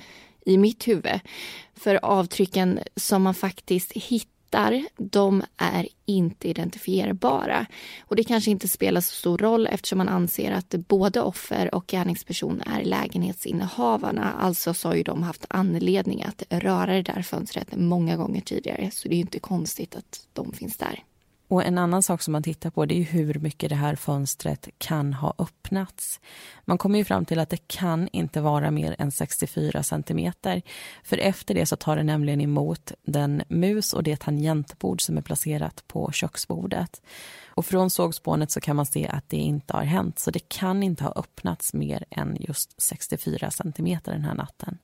i 0.46 0.58
mitt 0.58 0.88
huvud. 0.88 1.20
För 1.76 2.06
avtrycken 2.06 2.80
som 2.96 3.24
man 3.24 3.34
faktiskt 3.34 3.92
hittar 3.92 4.33
hittar, 4.54 4.84
de 4.98 5.44
är 5.58 5.88
inte 6.06 6.48
identifierbara. 6.48 7.66
Och 8.02 8.16
det 8.16 8.24
kanske 8.24 8.52
inte 8.52 8.68
spelar 8.68 9.02
så 9.02 9.14
stor 9.14 9.38
roll 9.38 9.68
eftersom 9.68 9.98
man 9.98 10.10
anser 10.10 10.52
att 10.52 10.70
både 10.70 11.22
offer 11.22 11.76
och 11.76 11.88
gärningsperson 11.88 12.62
är 12.62 12.84
lägenhetsinnehavarna. 12.84 14.34
Alltså 14.40 14.74
så 14.74 14.88
har 14.88 14.96
ju 14.96 15.04
de 15.04 15.24
haft 15.24 15.46
anledning 15.50 16.24
att 16.24 16.44
röra 16.50 16.94
det 16.94 17.02
där 17.02 17.22
fönstret 17.22 17.76
många 17.76 18.16
gånger 18.18 18.42
tidigare. 18.42 18.92
Så 18.92 19.08
det 19.08 19.16
är 19.16 19.20
inte 19.20 19.40
konstigt 19.40 19.96
att 19.96 20.28
de 20.34 20.52
finns 20.52 20.78
där. 20.78 21.04
Och 21.54 21.66
En 21.66 21.78
annan 21.78 22.04
sak 22.04 22.22
som 22.22 22.32
man 22.32 22.44
tittar 22.44 22.70
på 22.70 22.86
det 22.86 23.00
är 23.00 23.04
hur 23.04 23.40
mycket 23.40 23.70
det 23.70 23.76
här 23.76 23.96
fönstret 23.96 24.68
kan 24.78 25.14
ha 25.14 25.34
öppnats. 25.38 26.20
Man 26.66 26.78
kommer 26.78 26.98
ju 26.98 27.06
fram 27.06 27.26
till 27.26 27.40
att 27.40 27.50
det 27.50 27.68
kan 27.68 28.10
inte 28.12 28.42
vara 28.42 28.72
mer 28.72 28.96
än 29.00 29.12
64 29.12 29.84
centimeter. 29.84 30.62
För 31.04 31.18
efter 31.18 31.54
det 31.54 31.66
så 31.66 31.76
tar 31.76 31.96
det 31.96 32.04
nämligen 32.04 32.42
emot 32.42 32.92
den 33.06 33.44
mus 33.48 33.94
och 33.94 34.04
det 34.04 34.20
tangentbord 34.20 35.02
som 35.02 35.18
är 35.18 35.22
placerat 35.22 35.84
på 35.88 36.12
köksbordet. 36.12 37.02
Och 37.48 37.66
från 37.66 37.90
sågspånet 37.90 38.52
så 38.52 38.62
kan 38.62 38.76
man 38.76 38.86
se 38.86 39.08
att 39.08 39.30
det 39.30 39.38
inte 39.38 39.74
har 39.74 39.84
hänt 39.84 40.20
så 40.20 40.32
det 40.32 40.50
kan 40.50 40.84
inte 40.84 41.04
ha 41.04 41.14
öppnats 41.16 41.74
mer 41.74 42.06
än 42.10 42.38
just 42.40 42.82
64 42.82 43.52
centimeter 43.52 44.12
den 44.12 44.24
här 44.24 44.36
natten. 44.36 44.78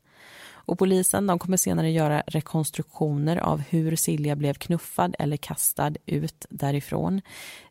Och 0.69 0.79
polisen 0.79 1.27
de 1.27 1.39
kommer 1.39 1.57
senare 1.57 1.91
göra 1.91 2.23
rekonstruktioner 2.27 3.37
av 3.37 3.59
hur 3.59 3.95
Silja 3.95 4.35
blev 4.35 4.53
knuffad 4.53 5.15
eller 5.19 5.37
kastad 5.37 5.93
ut 6.05 6.45
därifrån. 6.49 7.21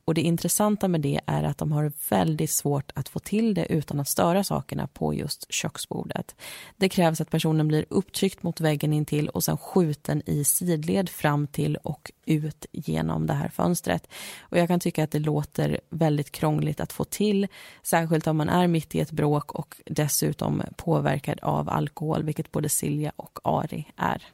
Och 0.08 0.14
det 0.14 0.20
intressanta 0.20 0.88
med 0.88 1.00
det 1.00 1.20
är 1.26 1.42
att 1.42 1.58
de 1.58 1.72
har 1.72 1.92
väldigt 2.11 2.50
svårt 2.50 2.92
att 2.94 3.08
få 3.08 3.18
till 3.18 3.54
det 3.54 3.72
utan 3.72 4.00
att 4.00 4.08
störa 4.08 4.44
sakerna 4.44 4.87
på 4.87 5.14
just 5.14 5.52
köksbordet. 5.52 6.34
Det 6.76 6.88
krävs 6.88 7.20
att 7.20 7.30
personen 7.30 7.68
blir 7.68 7.84
upptryckt 7.90 8.42
mot 8.42 8.61
väggen 8.61 8.92
intill 8.92 9.28
och 9.28 9.44
sen 9.44 9.56
skjuten 9.56 10.22
i 10.26 10.44
sidled 10.44 11.08
fram 11.08 11.46
till 11.46 11.76
och 11.76 12.12
ut 12.24 12.66
genom 12.72 13.26
det 13.26 13.32
här 13.32 13.48
fönstret. 13.48 14.08
Och 14.40 14.58
jag 14.58 14.68
kan 14.68 14.80
tycka 14.80 15.04
att 15.04 15.11
det 15.11 15.18
låter 15.18 15.80
väldigt 15.90 16.30
krångligt 16.30 16.80
att 16.80 16.92
få 16.92 17.04
till, 17.04 17.46
särskilt 17.82 18.26
om 18.26 18.37
man 18.37 18.48
är 18.48 18.66
mitt 18.66 18.94
i 18.94 19.00
ett 19.00 19.11
bråk 19.11 19.52
och 19.52 19.76
dessutom 19.87 20.62
påverkad 20.76 21.40
av 21.42 21.68
alkohol, 21.68 22.22
vilket 22.22 22.52
både 22.52 22.68
Silja 22.88 23.12
och 23.16 23.38
Ari 23.44 23.87
är. 23.96 24.27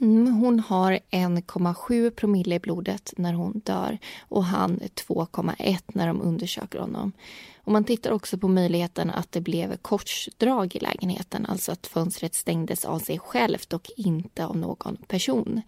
Mm, 0.00 0.32
hon 0.32 0.60
har 0.60 0.98
1,7 1.10 2.10
promille 2.10 2.54
i 2.54 2.58
blodet 2.58 3.14
när 3.16 3.32
hon 3.32 3.60
dör 3.64 3.98
och 4.28 4.44
han 4.44 4.78
2,1 4.78 5.78
när 5.86 6.06
de 6.06 6.22
undersöker 6.22 6.78
honom. 6.78 7.12
Och 7.56 7.72
man 7.72 7.84
tittar 7.84 8.10
också 8.10 8.38
på 8.38 8.48
möjligheten 8.48 9.10
att 9.10 9.32
det 9.32 9.40
blev 9.40 9.76
korsdrag 9.76 10.76
i 10.76 10.78
lägenheten, 10.78 11.46
alltså 11.46 11.72
att 11.72 11.86
fönstret 11.86 12.34
stängdes 12.34 12.84
av 12.84 12.98
sig 12.98 13.18
självt 13.18 13.72
och 13.72 13.90
inte 13.96 14.46
av 14.46 14.56
någon 14.56 14.96
person. 14.96 15.62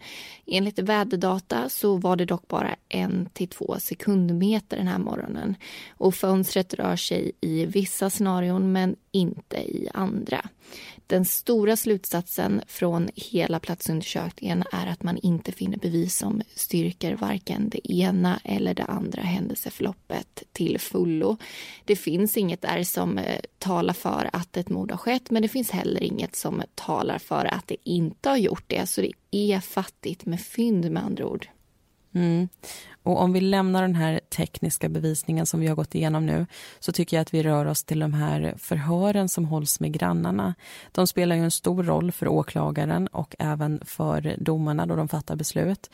Enligt 0.45 0.79
väderdata 0.79 1.69
så 1.69 1.95
var 1.95 2.15
det 2.15 2.25
dock 2.25 2.47
bara 2.47 2.75
en 2.89 3.29
till 3.33 3.47
två 3.47 3.75
sekundmeter 3.79 4.77
den 4.77 4.87
här 4.87 4.99
morgonen 4.99 5.55
och 5.89 6.15
fönstret 6.15 6.73
rör 6.73 6.95
sig 6.95 7.31
i 7.41 7.65
vissa 7.65 8.09
scenarion 8.09 8.71
men 8.71 8.95
inte 9.11 9.57
i 9.57 9.89
andra. 9.93 10.49
Den 11.07 11.25
stora 11.25 11.75
slutsatsen 11.75 12.61
från 12.67 13.09
hela 13.15 13.59
platsundersökningen 13.59 14.63
är 14.71 14.87
att 14.87 15.03
man 15.03 15.17
inte 15.17 15.51
finner 15.51 15.77
bevis 15.77 16.17
som 16.17 16.41
styrker 16.55 17.15
varken 17.15 17.69
det 17.69 17.91
ena 17.91 18.39
eller 18.43 18.73
det 18.73 18.83
andra 18.83 19.21
händelseförloppet 19.21 20.43
till 20.51 20.79
fullo. 20.79 21.37
Det 21.85 21.95
finns 21.95 22.37
inget 22.37 22.61
där 22.61 22.83
som 22.83 23.17
eh, 23.17 23.39
talar 23.57 23.93
för 23.93 24.29
att 24.33 24.57
ett 24.57 24.69
mord 24.69 24.91
har 24.91 24.97
skett 24.97 25.31
men 25.31 25.41
det 25.41 25.47
finns 25.47 25.71
heller 25.71 26.03
inget 26.03 26.35
som 26.35 26.63
talar 26.75 27.19
för 27.19 27.45
att 27.45 27.67
det 27.67 27.77
inte 27.83 28.29
har 28.29 28.37
gjort 28.37 28.65
det. 28.67 28.89
Så 28.89 29.01
det 29.01 29.11
är 29.31 29.59
fattigt 29.59 30.25
med 30.25 30.41
fynd 30.41 30.91
med 30.91 31.03
andra 31.03 31.25
ord. 31.25 31.47
Mm. 32.17 32.49
Och 33.03 33.21
om 33.21 33.33
vi 33.33 33.41
lämnar 33.41 33.81
den 33.81 33.95
här 33.95 34.19
tekniska 34.29 34.89
bevisningen 34.89 35.45
som 35.45 35.59
vi 35.59 35.67
har 35.67 35.75
gått 35.75 35.95
igenom 35.95 36.25
nu 36.25 36.45
så 36.79 36.91
tycker 36.91 37.17
jag 37.17 37.21
att 37.21 37.33
vi 37.33 37.43
rör 37.43 37.65
oss 37.65 37.83
till 37.83 37.99
de 37.99 38.13
här 38.13 38.53
förhören 38.57 39.29
som 39.29 39.45
hålls 39.45 39.79
med 39.79 39.93
grannarna. 39.93 40.55
De 40.91 41.07
spelar 41.07 41.35
ju 41.35 41.43
en 41.43 41.51
stor 41.51 41.83
roll 41.83 42.11
för 42.11 42.27
åklagaren 42.27 43.07
och 43.07 43.35
även 43.39 43.81
för 43.85 44.35
domarna 44.37 44.85
då 44.85 44.95
de 44.95 45.07
fattar 45.07 45.35
beslut. 45.35 45.89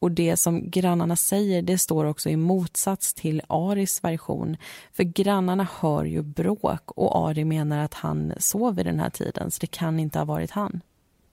Och 0.00 0.10
det 0.10 0.36
som 0.36 0.70
grannarna 0.70 1.16
säger 1.16 1.62
det 1.62 1.78
står 1.78 2.04
också 2.04 2.28
i 2.28 2.36
motsats 2.36 3.14
till 3.14 3.42
Aris 3.46 4.04
version. 4.04 4.56
För 4.92 5.04
grannarna 5.04 5.68
hör 5.80 6.04
ju 6.04 6.22
bråk 6.22 6.90
och 6.90 7.28
Ari 7.28 7.44
menar 7.44 7.78
att 7.78 7.94
han 7.94 8.32
sov 8.38 8.76
vid 8.76 8.86
den 8.86 9.00
här 9.00 9.10
tiden 9.10 9.50
så 9.50 9.58
det 9.60 9.66
kan 9.66 10.00
inte 10.00 10.18
ha 10.18 10.24
varit 10.24 10.50
han. 10.50 10.80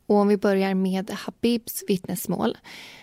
Och 0.06 0.16
om 0.16 0.28
vi 0.28 0.38
börjar 0.38 0.74
med 0.74 1.12
Habibs 1.12 1.84
vittnesmål. 1.88 2.58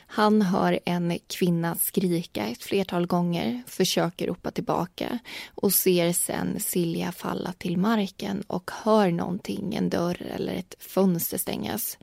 Han 0.07 0.43
hör 0.43 0.79
en 0.85 1.19
kvinna 1.27 1.75
skrika 1.75 2.47
ett 2.47 2.63
flertal 2.63 3.07
gånger, 3.07 3.63
försöker 3.67 4.27
ropa 4.27 4.51
tillbaka 4.51 5.19
och 5.55 5.73
ser 5.73 6.13
sen 6.13 6.61
Silja 6.61 7.13
falla 7.13 7.53
till 7.53 7.77
marken 7.77 8.43
och 8.47 8.71
hör 8.83 9.11
någonting, 9.11 9.75
en 9.75 9.91
dörr 9.91 10.23
eller 10.23 10.55
ett 10.55 10.75
fönster 10.79 11.39
stängas. 11.39 11.99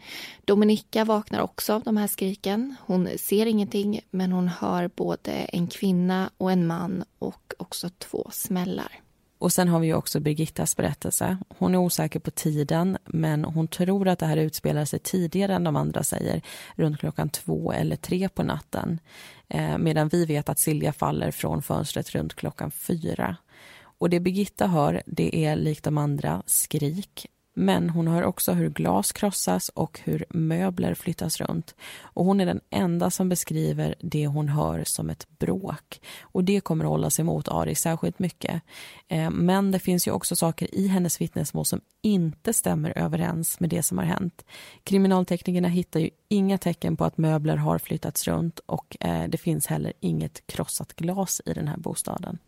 Dominika 0.45 1.05
vaknar 1.05 1.39
också 1.39 1.73
av 1.73 1.83
de 1.83 1.97
här 1.97 2.07
skriken. 2.07 2.75
Hon 2.81 3.09
ser 3.17 3.45
ingenting 3.45 4.01
men 4.09 4.31
hon 4.31 4.47
hör 4.47 4.89
både 4.95 5.31
en 5.31 5.67
kvinna 5.67 6.29
och 6.37 6.51
en 6.51 6.67
man 6.67 7.03
och 7.19 7.53
också 7.57 7.89
två 7.89 8.29
smällar. 8.31 8.99
Och 9.39 9.53
sen 9.53 9.67
har 9.67 9.79
vi 9.79 9.93
också 9.93 10.19
Birgittas 10.19 10.77
berättelse. 10.77 11.37
Hon 11.57 11.73
är 11.73 11.77
osäker 11.77 12.19
på 12.19 12.31
tiden 12.31 12.97
men 13.05 13.45
hon 13.45 13.67
tror 13.67 14.07
att 14.07 14.19
det 14.19 14.25
här 14.25 14.37
utspelar 14.37 14.85
sig 14.85 14.99
tidigare 14.99 15.53
än 15.55 15.63
de 15.63 15.75
andra 15.75 16.03
säger, 16.03 16.41
runt 16.75 16.99
klockan 16.99 17.29
två 17.29 17.71
eller 17.71 17.95
tre 17.95 18.29
på 18.29 18.43
natten. 18.43 18.99
Eh, 19.47 19.77
medan 19.77 20.07
vi 20.07 20.25
vet 20.25 20.49
att 20.49 20.59
Silja 20.59 20.93
faller 20.93 21.31
från 21.31 21.61
fönstret 21.61 22.09
runt 22.09 22.33
klockan 22.33 22.71
fyra. 22.71 23.35
Och 23.81 24.09
det 24.09 24.19
Birgitta 24.19 24.67
hör, 24.67 25.03
det 25.05 25.45
är 25.45 25.55
likt 25.55 25.83
de 25.83 25.97
andra 25.97 26.43
skrik 26.45 27.27
men 27.59 27.89
hon 27.89 28.07
hör 28.07 28.23
också 28.23 28.51
hur 28.53 28.69
glas 28.69 29.11
krossas 29.11 29.69
och 29.69 29.99
hur 30.03 30.25
möbler 30.29 30.93
flyttas 30.93 31.41
runt. 31.41 31.75
Och 32.01 32.25
hon 32.25 32.41
är 32.41 32.45
den 32.45 32.61
enda 32.69 33.09
som 33.09 33.29
beskriver 33.29 33.95
det 33.99 34.27
hon 34.27 34.49
hör 34.49 34.83
som 34.83 35.09
ett 35.09 35.27
bråk. 35.39 36.01
Och 36.21 36.43
det 36.43 36.61
kommer 36.61 36.85
att 36.85 36.89
hålla 36.89 37.09
sig 37.09 37.25
mot 37.25 37.47
Ari 37.47 37.75
särskilt 37.75 38.19
mycket. 38.19 38.61
Eh, 39.07 39.29
men 39.29 39.71
det 39.71 39.79
finns 39.79 40.07
ju 40.07 40.11
också 40.11 40.35
saker 40.35 40.75
i 40.75 40.87
hennes 40.87 41.21
vittnesmål 41.21 41.65
som 41.65 41.81
inte 42.01 42.53
stämmer 42.53 42.97
överens 42.97 43.59
med 43.59 43.69
det 43.69 43.83
som 43.83 43.97
har 43.97 44.05
hänt. 44.05 44.45
Kriminalteknikerna 44.83 45.67
hittar 45.67 45.99
ju 45.99 46.09
inga 46.27 46.57
tecken 46.57 46.97
på 46.97 47.05
att 47.05 47.17
möbler 47.17 47.55
har 47.55 47.77
flyttats 47.77 48.27
runt 48.27 48.59
och 48.59 48.97
eh, 48.99 49.23
det 49.27 49.37
finns 49.37 49.67
heller 49.67 49.93
inget 49.99 50.47
krossat 50.47 50.93
glas 50.95 51.41
i 51.45 51.53
den 51.53 51.67
här 51.67 51.77
bostaden. 51.77 52.39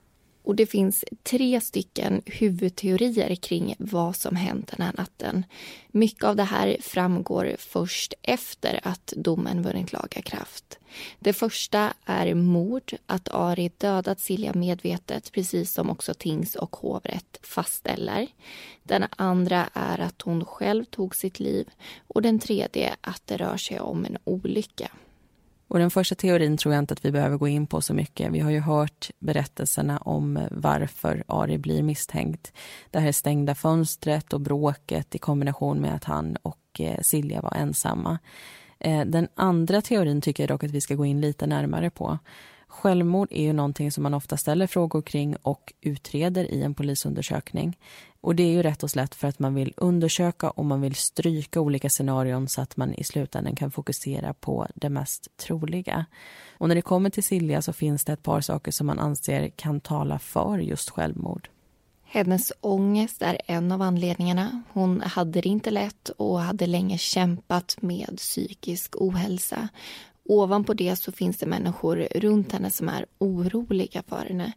Och 0.44 0.56
det 0.56 0.66
finns 0.66 1.06
tre 1.24 1.62
stycken 1.62 2.22
huvudteorier 2.26 3.36
kring 3.36 3.76
vad 3.78 4.16
som 4.16 4.36
hänt 4.36 4.72
den 4.78 4.86
här 4.86 4.94
natten. 4.98 5.46
Mycket 5.92 6.24
av 6.24 6.36
det 6.36 6.44
här 6.44 6.78
framgår 6.82 7.56
först 7.60 8.14
efter 8.22 8.80
att 8.84 9.14
domen 9.18 9.64
vunnit 9.64 9.94
laga 9.94 10.22
kraft. 10.22 10.80
Det 11.20 11.34
första 11.34 11.94
är 12.06 12.34
mord, 12.34 12.94
att 13.06 13.30
Ari 13.32 13.72
dödat 13.78 14.20
Silja 14.20 14.54
medvetet 14.54 15.32
precis 15.32 15.74
som 15.74 15.90
också 15.90 16.14
tings 16.14 16.56
och 16.56 16.76
hovrätt 16.76 17.40
fastställer. 17.42 18.28
Den 18.84 19.06
andra 19.10 19.70
är 19.74 20.00
att 20.00 20.22
hon 20.22 20.46
själv 20.46 20.86
tog 20.86 21.16
sitt 21.16 21.40
liv 21.40 21.70
och 22.08 22.22
den 22.22 22.40
tredje 22.40 22.96
att 23.02 23.22
det 23.26 23.38
rör 23.38 23.58
sig 23.58 23.80
om 23.80 24.06
en 24.06 24.18
olycka. 24.24 24.92
Och 25.72 25.80
den 25.80 25.92
första 25.92 26.16
teorin 26.16 26.58
tror 26.58 26.74
jag 26.74 26.82
inte 26.82 26.94
att 26.94 27.06
vi 27.06 27.12
behöver 27.12 27.38
gå 27.38 27.48
in 27.48 27.68
på 27.68 27.82
så 27.82 27.94
mycket. 27.94 28.32
Vi 28.32 28.40
har 28.40 28.52
ju 28.52 28.60
hört 28.60 29.10
berättelserna 29.20 29.98
om 29.98 30.48
varför 30.52 31.24
Ari 31.28 31.58
blir 31.58 31.84
misstänkt. 31.84 32.54
Det 32.90 33.00
här 33.00 33.12
stängda 33.12 33.56
fönstret 33.56 34.34
och 34.34 34.42
bråket 34.42 35.16
i 35.16 35.18
kombination 35.18 35.82
med 35.82 35.96
att 35.96 36.04
han 36.04 36.38
och 36.42 36.58
eh, 36.80 37.00
Silja 37.02 37.42
var 37.42 37.54
ensamma. 37.54 38.20
Eh, 38.80 39.06
den 39.06 39.28
andra 39.36 39.82
teorin 39.82 40.22
tycker 40.22 40.44
jag 40.44 40.50
dock 40.50 40.64
att 40.64 40.72
vi 40.72 40.82
ska 40.82 40.96
gå 40.96 41.06
in 41.06 41.22
lite 41.22 41.48
närmare 41.48 41.90
på. 41.90 42.20
Självmord 42.72 43.28
är 43.32 43.44
ju 43.44 43.54
någonting 43.54 43.92
som 43.92 44.04
man 44.04 44.14
ofta 44.14 44.38
ställer 44.38 44.68
frågor 44.68 45.02
kring 45.02 45.36
och 45.36 45.74
utreder 45.82 46.52
i 46.52 46.64
en 46.64 46.74
polisundersökning. 46.74 47.78
Och 48.22 48.36
det 48.36 48.44
är 48.44 48.52
ju 48.52 48.64
rätt 48.64 48.84
och 48.84 48.90
slätt 48.90 49.16
för 49.16 49.28
att 49.28 49.40
man 49.40 49.56
vill 49.56 49.74
undersöka 49.78 50.50
och 50.50 50.66
man 50.66 50.82
vill 50.82 50.96
stryka 50.96 51.62
olika 51.62 51.90
scenarion 51.90 52.48
så 52.48 52.62
att 52.62 52.78
man 52.78 52.94
i 52.94 53.04
slutändan 53.04 53.56
kan 53.56 53.72
fokusera 53.72 54.34
på 54.34 54.68
det 54.76 54.90
mest 54.90 55.38
troliga. 55.38 56.06
Och 56.58 56.68
när 56.68 56.76
det 56.76 56.82
kommer 56.82 57.10
till 57.10 57.24
Silja 57.24 57.62
så 57.62 57.74
finns 57.74 58.06
det 58.06 58.14
ett 58.14 58.24
par 58.24 58.42
saker 58.42 58.72
som 58.72 58.88
man 58.88 59.00
anser 59.00 59.50
kan 59.50 59.80
tala 59.80 60.20
för 60.20 60.58
just 60.58 60.90
självmord. 60.90 61.50
Hennes 62.04 62.54
ångest 62.62 63.22
är 63.22 63.42
en 63.48 63.72
av 63.72 63.82
anledningarna. 63.82 64.64
Hon 64.74 65.02
hade 65.02 65.42
det 65.42 65.50
inte 65.50 65.72
lätt 65.72 66.10
och 66.10 66.40
hade 66.40 66.68
länge 66.68 66.98
kämpat 66.98 67.78
med 67.82 68.18
psykisk 68.18 68.96
ohälsa. 68.98 69.70
Ovanpå 70.32 70.74
det 70.74 70.96
så 70.96 71.12
finns 71.12 71.38
det 71.38 71.46
människor 71.46 72.08
runt 72.16 72.52
henne 72.52 72.72
som 72.72 72.90
är 72.90 73.06
oroliga 73.18 74.04
för 74.08 74.26
henne. 74.26 74.54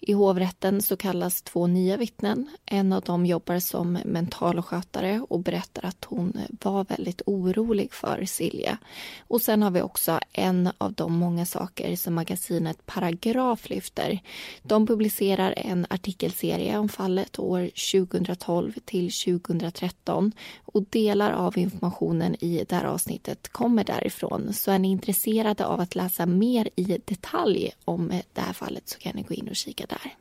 I 0.00 0.12
hovrätten 0.12 0.82
så 0.82 0.96
kallas 0.96 1.42
två 1.42 1.66
nya 1.66 1.96
vittnen. 1.96 2.48
En 2.66 2.92
av 2.92 3.02
dem 3.02 3.26
jobbar 3.26 3.58
som 3.58 3.98
mentalskötare 4.04 5.20
och 5.28 5.40
berättar 5.40 5.84
att 5.84 6.04
hon 6.04 6.32
var 6.62 6.84
väldigt 6.84 7.22
orolig 7.26 7.92
för 7.92 8.24
Silja. 8.24 8.78
Och 9.20 9.40
sen 9.40 9.62
har 9.62 9.70
vi 9.70 9.82
också 9.82 10.20
en 10.32 10.70
av 10.78 10.92
de 10.92 11.12
många 11.12 11.46
saker 11.46 11.96
som 11.96 12.14
magasinet 12.14 12.86
Paragraf 12.86 13.70
lyfter. 13.70 14.20
De 14.62 14.86
publicerar 14.86 15.54
en 15.56 15.86
artikelserie 15.90 16.78
om 16.78 16.88
fallet 16.88 17.38
år 17.38 17.70
2012 17.92 18.72
till 18.84 19.10
2013 19.12 20.32
och 20.64 20.84
delar 20.90 21.32
av 21.32 21.58
informationen 21.58 22.36
i 22.40 22.64
det 22.68 22.76
här 22.76 22.84
avsnittet 22.84 23.48
kommer 23.48 23.84
därifrån. 23.84 24.52
Så 24.52 24.70
är 24.70 24.78
ni 24.78 24.90
intresserade 24.90 25.66
av 25.66 25.80
att 25.80 25.94
läsa 25.94 26.26
mer 26.26 26.68
i 26.76 26.98
detalj 27.04 27.72
om 27.84 28.12
det 28.32 28.40
här 28.40 28.52
fallet 28.52 28.88
så 28.88 28.98
kan 28.98 29.16
ni 29.16 29.22
gå 29.22 29.34
in 29.34 29.48
och 29.48 29.56
kika 29.56 29.86
där. 29.88 30.14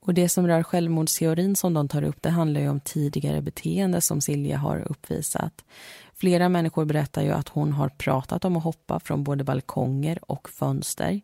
Och 0.00 0.14
Det 0.14 0.28
som 0.28 0.46
rör 0.46 0.62
självmordsteorin 0.62 1.56
som 1.56 1.74
de 1.74 1.88
tar 1.88 2.02
upp 2.02 2.22
det 2.22 2.30
handlar 2.30 2.60
ju 2.60 2.68
om 2.68 2.80
tidigare 2.80 3.42
beteende 3.42 4.00
som 4.00 4.20
Silja 4.20 4.58
har 4.58 4.90
uppvisat. 4.90 5.64
Flera 6.14 6.48
människor 6.48 6.84
berättar 6.84 7.22
ju 7.22 7.30
att 7.30 7.48
hon 7.48 7.72
har 7.72 7.88
pratat 7.88 8.44
om 8.44 8.56
att 8.56 8.64
hoppa 8.64 9.00
från 9.00 9.24
både 9.24 9.44
balkonger 9.44 10.18
och 10.30 10.48
fönster. 10.48 11.20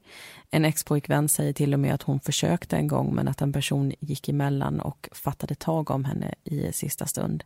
En 0.50 0.64
expojkvän 0.64 1.28
säger 1.28 1.52
till 1.52 1.72
och 1.72 1.80
med 1.80 1.94
att 1.94 2.02
hon 2.02 2.20
försökte 2.20 2.76
en 2.76 2.88
gång 2.88 3.14
men 3.14 3.28
att 3.28 3.42
en 3.42 3.52
person 3.52 3.92
gick 4.00 4.28
emellan 4.28 4.80
och 4.80 5.08
fattade 5.12 5.54
tag 5.54 5.90
om 5.90 6.04
henne 6.04 6.34
i 6.44 6.72
sista 6.72 7.06
stund. 7.06 7.44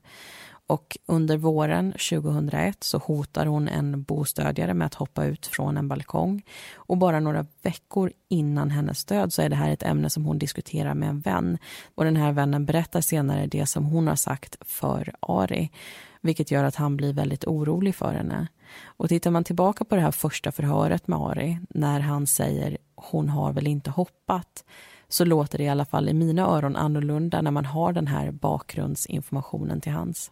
Och 0.71 0.99
under 1.07 1.37
våren 1.37 1.93
2001 1.93 2.85
så 2.85 2.99
hotar 2.99 3.47
hon 3.47 3.69
en 3.69 4.03
bostödjare 4.03 4.75
med 4.75 4.87
att 4.87 4.95
hoppa 4.95 5.25
ut 5.25 5.47
från 5.47 5.77
en 5.77 5.89
balkong. 5.89 6.43
Och 6.75 6.97
bara 6.97 7.21
några 7.21 7.47
veckor 7.63 8.13
innan 8.29 8.71
hennes 8.71 9.05
död 9.05 9.33
så 9.33 9.43
är 9.43 9.49
det 9.49 9.57
här 9.57 9.71
ett 9.71 9.83
ämne 9.83 10.11
som 10.11 10.25
hon 10.25 10.39
diskuterar 10.39 10.95
med 10.95 11.09
en 11.09 11.21
vän. 11.21 11.59
Och 11.95 12.05
den 12.05 12.17
här 12.17 12.33
vännen 12.33 12.67
berättar 12.67 13.01
senare 13.01 13.47
det 13.47 13.67
som 13.67 13.85
hon 13.85 14.09
har 14.09 14.17
sagt 14.17 14.57
för 14.61 15.15
Ari. 15.21 15.71
Vilket 16.21 16.51
gör 16.51 16.65
att 16.65 16.77
han 16.77 16.97
blir 16.97 17.13
väldigt 17.13 17.45
orolig 17.45 17.95
för 17.95 18.13
henne. 18.13 18.49
Och 18.85 19.09
tittar 19.09 19.31
man 19.31 19.45
tillbaka 19.45 19.85
på 19.85 19.95
det 19.95 20.03
här 20.03 20.11
första 20.11 20.53
förhöret 20.53 21.09
med 21.09 21.19
Ari 21.19 21.59
när 21.71 22.01
han 22.01 22.27
säger 22.27 22.79
hon 22.95 23.29
har 23.29 23.53
väl 23.53 23.67
inte 23.67 23.91
hoppat 23.91 24.65
så 25.09 25.25
låter 25.25 25.59
det 25.59 25.65
i 25.65 25.69
alla 25.69 25.85
fall 25.85 26.09
i 26.09 26.15
mina 26.15 26.43
öron 26.43 26.77
annorlunda 26.77 27.43
när 27.43 27.51
man 27.51 27.65
har 27.65 27.93
den 27.93 28.07
här 28.07 28.31
bakgrundsinformationen 28.31 29.81
till 29.81 29.93
hands. 29.93 30.31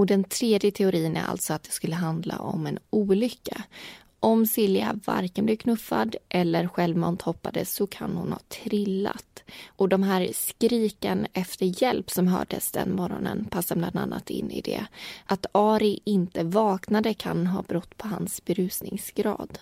Och 0.00 0.06
den 0.06 0.24
tredje 0.24 0.70
teorin 0.70 1.16
är 1.16 1.24
alltså 1.24 1.52
att 1.52 1.62
det 1.62 1.70
skulle 1.70 1.94
handla 1.94 2.38
om 2.38 2.66
en 2.66 2.78
olycka. 2.90 3.62
Om 4.20 4.46
Silja 4.46 4.98
varken 5.04 5.44
blev 5.44 5.56
knuffad 5.56 6.16
eller 6.28 6.68
självmant 6.68 7.22
hoppade 7.22 7.64
så 7.64 7.86
kan 7.86 8.16
hon 8.16 8.32
ha 8.32 8.38
trillat. 8.48 9.42
Och 9.66 9.88
de 9.88 10.02
här 10.02 10.30
skriken 10.32 11.26
efter 11.32 11.82
hjälp 11.82 12.10
som 12.10 12.28
hördes 12.28 12.72
den 12.72 12.96
morgonen 12.96 13.44
passar 13.44 13.76
bland 13.76 13.96
annat 13.96 14.30
in 14.30 14.50
i 14.50 14.60
det. 14.60 14.86
Att 15.26 15.46
Ari 15.52 16.00
inte 16.04 16.44
vaknade 16.44 17.14
kan 17.14 17.46
ha 17.46 17.62
berott 17.62 17.96
på 17.96 18.08
hans 18.08 18.44
berusningsgrad. 18.44 19.58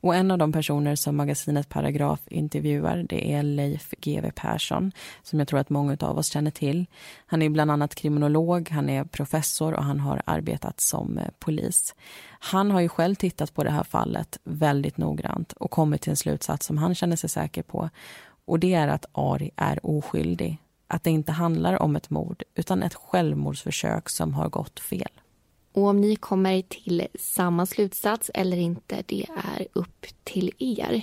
Och 0.00 0.14
en 0.14 0.30
av 0.30 0.38
de 0.38 0.52
personer 0.52 0.96
som 0.96 1.16
magasinet 1.16 1.68
Paragraf 1.68 2.20
intervjuar 2.26 3.06
det 3.08 3.32
är 3.32 3.42
Leif 3.42 3.90
GW 3.90 4.30
Persson 4.34 4.92
som 5.22 5.38
jag 5.38 5.48
tror 5.48 5.60
att 5.60 5.70
många 5.70 5.96
av 6.00 6.18
oss 6.18 6.32
känner 6.32 6.50
till. 6.50 6.86
Han 7.26 7.42
är 7.42 7.48
bland 7.48 7.70
annat 7.70 7.94
kriminolog, 7.94 8.70
han 8.70 8.88
är 8.88 9.04
professor 9.04 9.74
och 9.74 9.84
han 9.84 10.00
har 10.00 10.22
arbetat 10.24 10.80
som 10.80 11.18
eh, 11.18 11.28
polis. 11.38 11.94
Han 12.40 12.70
har 12.70 12.80
ju 12.80 12.88
själv 12.88 13.14
tittat 13.14 13.54
på 13.54 13.64
det 13.64 13.70
här 13.70 13.84
fallet 13.84 14.38
väldigt 14.44 14.96
noggrant 14.96 15.52
och 15.52 15.70
kommit 15.70 16.02
till 16.02 16.10
en 16.10 16.16
slutsats 16.16 16.66
som 16.66 16.78
han 16.78 16.94
känner 16.94 17.16
sig 17.16 17.30
säker 17.30 17.62
på. 17.62 17.90
Och 18.44 18.58
det 18.58 18.74
är 18.74 18.88
att 18.88 19.06
Ari 19.12 19.50
är 19.56 19.86
oskyldig. 19.86 20.58
Att 20.86 21.04
det 21.04 21.10
inte 21.10 21.32
handlar 21.32 21.82
om 21.82 21.96
ett 21.96 22.10
mord 22.10 22.42
utan 22.54 22.82
ett 22.82 22.94
självmordsförsök 22.94 24.08
som 24.08 24.34
har 24.34 24.48
gått 24.48 24.80
fel. 24.80 25.10
Och 25.72 25.82
om 25.82 26.00
ni 26.00 26.16
kommer 26.16 26.62
till 26.62 27.06
samma 27.14 27.66
slutsats 27.66 28.30
eller 28.34 28.56
inte, 28.56 29.02
det 29.06 29.26
är 29.44 29.66
upp 29.72 30.06
till 30.24 30.52
er. 30.58 31.02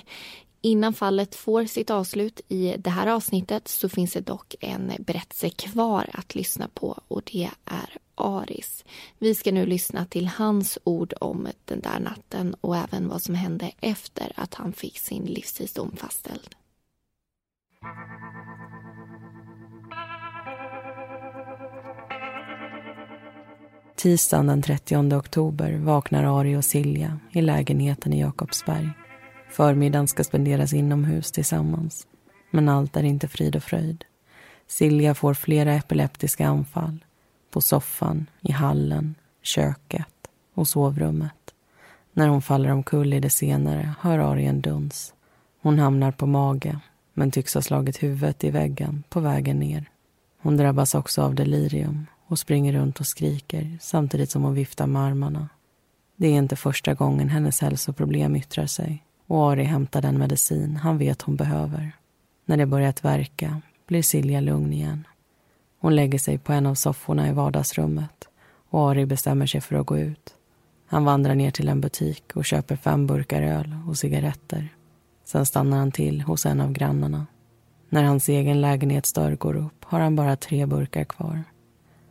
Innan 0.60 0.94
fallet 0.94 1.34
får 1.34 1.64
sitt 1.64 1.90
avslut 1.90 2.40
i 2.48 2.74
det 2.78 2.90
här 2.90 3.06
avsnittet 3.06 3.68
så 3.68 3.88
finns 3.88 4.12
det 4.12 4.20
dock 4.20 4.54
en 4.60 4.92
berättelse 4.98 5.50
kvar 5.50 6.10
att 6.12 6.34
lyssna 6.34 6.68
på 6.74 7.00
och 7.08 7.22
det 7.32 7.50
är 7.64 7.98
Aris. 8.14 8.84
Vi 9.18 9.34
ska 9.34 9.52
nu 9.52 9.66
lyssna 9.66 10.06
till 10.06 10.26
hans 10.26 10.78
ord 10.84 11.14
om 11.20 11.48
den 11.64 11.80
där 11.80 12.00
natten 12.00 12.54
och 12.60 12.76
även 12.76 13.08
vad 13.08 13.22
som 13.22 13.34
hände 13.34 13.72
efter 13.80 14.32
att 14.36 14.54
han 14.54 14.72
fick 14.72 14.98
sin 14.98 15.24
livstidsdom 15.24 15.96
fastställd. 15.96 16.54
Tisdagen 23.98 24.46
den 24.46 24.62
30 24.62 25.16
oktober 25.16 25.78
vaknar 25.78 26.40
Ari 26.40 26.56
och 26.56 26.64
Silja 26.64 27.18
i 27.32 27.40
lägenheten 27.40 28.12
i 28.12 28.20
Jakobsberg. 28.20 28.90
Förmiddagen 29.50 30.08
ska 30.08 30.24
spenderas 30.24 30.72
inomhus 30.72 31.32
tillsammans. 31.32 32.06
Men 32.50 32.68
allt 32.68 32.96
är 32.96 33.02
inte 33.02 33.28
frid 33.28 33.56
och 33.56 33.62
fröjd. 33.62 34.04
Silja 34.66 35.14
får 35.14 35.34
flera 35.34 35.74
epileptiska 35.74 36.48
anfall. 36.48 37.04
På 37.50 37.60
soffan, 37.60 38.26
i 38.40 38.52
hallen, 38.52 39.14
köket 39.42 40.28
och 40.54 40.68
sovrummet. 40.68 41.54
När 42.12 42.28
hon 42.28 42.42
faller 42.42 42.70
omkull 42.70 43.14
i 43.14 43.20
det 43.20 43.30
senare 43.30 43.94
hör 44.00 44.18
Ari 44.18 44.44
en 44.44 44.60
duns. 44.60 45.14
Hon 45.62 45.78
hamnar 45.78 46.12
på 46.12 46.26
mage 46.26 46.78
men 47.14 47.30
tycks 47.30 47.54
ha 47.54 47.62
slagit 47.62 48.02
huvudet 48.02 48.44
i 48.44 48.50
väggen 48.50 49.02
på 49.08 49.20
vägen 49.20 49.58
ner. 49.58 49.90
Hon 50.42 50.56
drabbas 50.56 50.94
också 50.94 51.22
av 51.22 51.34
delirium 51.34 52.06
och 52.28 52.38
springer 52.38 52.72
runt 52.72 53.00
och 53.00 53.06
skriker 53.06 53.78
samtidigt 53.80 54.30
som 54.30 54.42
hon 54.42 54.54
viftar 54.54 54.86
med 54.86 55.02
armarna. 55.02 55.48
Det 56.16 56.26
är 56.28 56.32
inte 56.32 56.56
första 56.56 56.94
gången 56.94 57.28
hennes 57.28 57.60
hälsoproblem 57.60 58.36
yttrar 58.36 58.66
sig 58.66 59.04
och 59.26 59.50
Ari 59.50 59.64
hämtar 59.64 60.02
den 60.02 60.18
medicin 60.18 60.76
han 60.76 60.98
vet 60.98 61.22
hon 61.22 61.36
behöver. 61.36 61.92
När 62.44 62.56
det 62.56 62.66
börjat 62.66 63.04
verka 63.04 63.60
blir 63.86 64.02
Silja 64.02 64.40
lugn 64.40 64.72
igen. 64.72 65.06
Hon 65.80 65.96
lägger 65.96 66.18
sig 66.18 66.38
på 66.38 66.52
en 66.52 66.66
av 66.66 66.74
sofforna 66.74 67.28
i 67.28 67.32
vardagsrummet 67.32 68.28
och 68.70 68.90
Ari 68.90 69.06
bestämmer 69.06 69.46
sig 69.46 69.60
för 69.60 69.76
att 69.76 69.86
gå 69.86 69.98
ut. 69.98 70.34
Han 70.86 71.04
vandrar 71.04 71.34
ner 71.34 71.50
till 71.50 71.68
en 71.68 71.80
butik 71.80 72.36
och 72.36 72.44
köper 72.44 72.76
fem 72.76 73.06
burkar 73.06 73.42
öl 73.42 73.76
och 73.88 73.98
cigaretter. 73.98 74.68
Sen 75.24 75.46
stannar 75.46 75.78
han 75.78 75.92
till 75.92 76.20
hos 76.20 76.46
en 76.46 76.60
av 76.60 76.72
grannarna. 76.72 77.26
När 77.88 78.04
hans 78.04 78.28
egen 78.28 78.60
lägenhetsdörr 78.60 79.36
går 79.36 79.56
upp 79.56 79.84
har 79.84 80.00
han 80.00 80.16
bara 80.16 80.36
tre 80.36 80.66
burkar 80.66 81.04
kvar. 81.04 81.44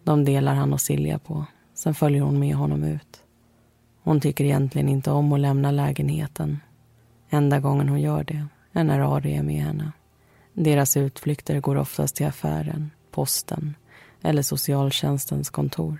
De 0.07 0.25
delar 0.25 0.55
han 0.55 0.73
och 0.73 0.81
Silja 0.81 1.19
på. 1.19 1.45
Sen 1.73 1.93
följer 1.93 2.21
hon 2.21 2.39
med 2.39 2.55
honom 2.55 2.83
ut. 2.83 3.23
Hon 4.03 4.21
tycker 4.21 4.43
egentligen 4.43 4.89
inte 4.89 5.11
om 5.11 5.33
att 5.33 5.39
lämna 5.39 5.71
lägenheten. 5.71 6.59
Enda 7.29 7.59
gången 7.59 7.89
hon 7.89 8.01
gör 8.01 8.23
det 8.23 8.45
är 8.73 8.83
när 8.83 9.15
Ari 9.15 9.35
är 9.35 9.43
med 9.43 9.61
henne. 9.61 9.91
Deras 10.53 10.97
utflykter 10.97 11.59
går 11.59 11.75
oftast 11.77 12.15
till 12.15 12.25
affären, 12.25 12.91
posten 13.11 13.75
eller 14.21 14.41
socialtjänstens 14.41 15.49
kontor. 15.49 15.97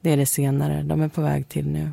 Det 0.00 0.10
är 0.10 0.16
det 0.16 0.26
senare 0.26 0.82
de 0.82 1.00
är 1.00 1.08
på 1.08 1.20
väg 1.20 1.48
till 1.48 1.68
nu. 1.68 1.90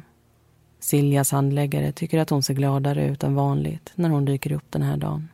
Siljas 0.79 1.31
handläggare 1.31 1.91
tycker 1.91 2.19
att 2.19 2.29
hon 2.29 2.43
ser 2.43 2.53
gladare 2.53 3.05
ut 3.07 3.23
än 3.23 3.35
vanligt 3.35 3.91
när 3.95 4.09
hon 4.09 4.25
dyker 4.25 4.51
upp 4.51 4.71
den 4.71 4.81
här 4.81 4.97
dagen. 4.97 5.29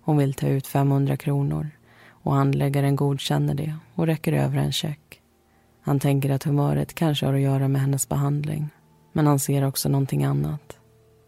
Hon 0.00 0.16
vill 0.16 0.34
ta 0.34 0.46
ut 0.46 0.66
500 0.66 1.16
kronor 1.16 1.70
och 2.08 2.34
handläggaren 2.34 2.96
godkänner 2.96 3.54
det 3.54 3.74
och 3.94 4.06
räcker 4.06 4.32
över 4.32 4.58
en 4.58 4.72
check. 4.72 5.07
Han 5.88 6.00
tänker 6.00 6.30
att 6.30 6.44
humöret 6.44 6.94
kanske 6.94 7.26
har 7.26 7.34
att 7.34 7.40
göra 7.40 7.68
med 7.68 7.80
hennes 7.80 8.08
behandling. 8.08 8.68
Men 9.12 9.26
han 9.26 9.38
ser 9.38 9.64
också 9.64 9.88
någonting 9.88 10.24
annat. 10.24 10.78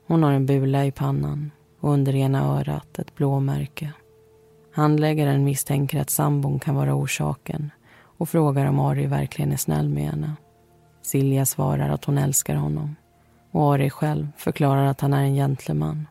Hon 0.07 0.23
har 0.23 0.33
en 0.33 0.47
bula 0.47 0.87
i 0.87 0.93
pannan 0.93 1.51
och 1.81 1.93
under 1.93 2.15
ena 2.15 2.45
örat 2.45 2.99
ett 2.99 3.15
blåmärke. 3.15 3.93
Handläggaren 4.75 5.45
misstänker 5.45 6.01
att 6.01 6.11
sambon 6.11 6.59
kan 6.59 6.75
vara 6.75 6.95
orsaken 6.95 7.71
och 8.19 8.29
frågar 8.29 8.67
om 8.67 8.81
Ari 8.81 9.07
verkligen 9.07 9.53
är 9.53 9.57
snäll 9.57 9.89
med 9.89 10.05
henne. 10.05 10.37
Silja 11.03 11.47
svarar 11.47 11.89
att 11.89 12.05
hon 12.05 12.19
älskar 12.19 12.55
honom 12.55 12.97
och 13.51 13.75
Ari 13.75 13.91
själv 13.91 14.29
förklarar 14.37 14.87
att 14.87 15.01
han 15.01 15.13
är 15.13 15.23
en 15.23 15.35
gentleman. 15.35 16.09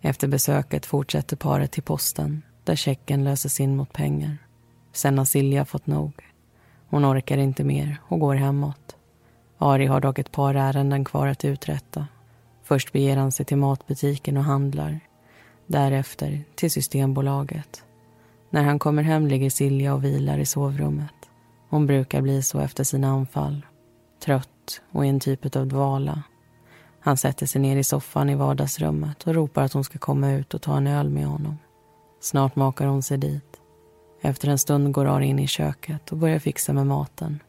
Efter 0.00 0.28
besöket 0.28 0.86
fortsätter 0.86 1.36
paret 1.36 1.72
till 1.72 1.82
posten 1.82 2.42
där 2.64 2.76
checken 2.76 3.24
löses 3.24 3.60
in 3.60 3.76
mot 3.76 3.92
pengar. 3.92 4.38
Sen 4.92 5.18
har 5.18 5.24
Silja 5.24 5.64
fått 5.64 5.86
nog. 5.86 6.33
Hon 6.88 7.04
orkar 7.04 7.38
inte 7.38 7.64
mer 7.64 8.00
och 8.08 8.20
går 8.20 8.34
hemåt. 8.34 8.96
Ari 9.58 9.86
har 9.86 10.00
dock 10.00 10.18
ett 10.18 10.32
par 10.32 10.54
ärenden 10.54 11.04
kvar 11.04 11.26
att 11.26 11.44
uträtta. 11.44 12.06
Först 12.62 12.92
beger 12.92 13.16
han 13.16 13.32
sig 13.32 13.46
till 13.46 13.56
matbutiken 13.56 14.36
och 14.36 14.44
handlar. 14.44 15.00
Därefter 15.66 16.44
till 16.54 16.70
Systembolaget. 16.70 17.84
När 18.50 18.62
han 18.62 18.78
kommer 18.78 19.02
hem 19.02 19.26
ligger 19.26 19.50
Silja 19.50 19.94
och 19.94 20.04
vilar 20.04 20.38
i 20.38 20.46
sovrummet. 20.46 21.14
Hon 21.68 21.86
brukar 21.86 22.22
bli 22.22 22.42
så 22.42 22.58
efter 22.58 22.84
sina 22.84 23.08
anfall. 23.08 23.66
Trött 24.24 24.80
och 24.92 25.06
i 25.06 25.08
en 25.08 25.20
typ 25.20 25.56
av 25.56 25.66
dvala. 25.66 26.22
Han 27.00 27.16
sätter 27.16 27.46
sig 27.46 27.60
ner 27.60 27.76
i 27.76 27.84
soffan 27.84 28.30
i 28.30 28.34
vardagsrummet 28.34 29.22
och 29.22 29.34
ropar 29.34 29.62
att 29.62 29.72
hon 29.72 29.84
ska 29.84 29.98
komma 29.98 30.32
ut 30.32 30.54
och 30.54 30.62
ta 30.62 30.76
en 30.76 30.86
öl 30.86 31.10
med 31.10 31.26
honom. 31.26 31.58
Snart 32.20 32.56
makar 32.56 32.86
hon 32.86 33.02
sig 33.02 33.18
dit. 33.18 33.60
Efter 34.24 34.48
en 34.48 34.58
stund 34.58 34.92
går 34.92 35.06
Ari 35.06 35.26
in 35.26 35.38
i 35.38 35.46
köket 35.46 36.12
och 36.12 36.18
börjar 36.18 36.38
fixa 36.38 36.72
med 36.72 36.86
maten. 36.86 37.42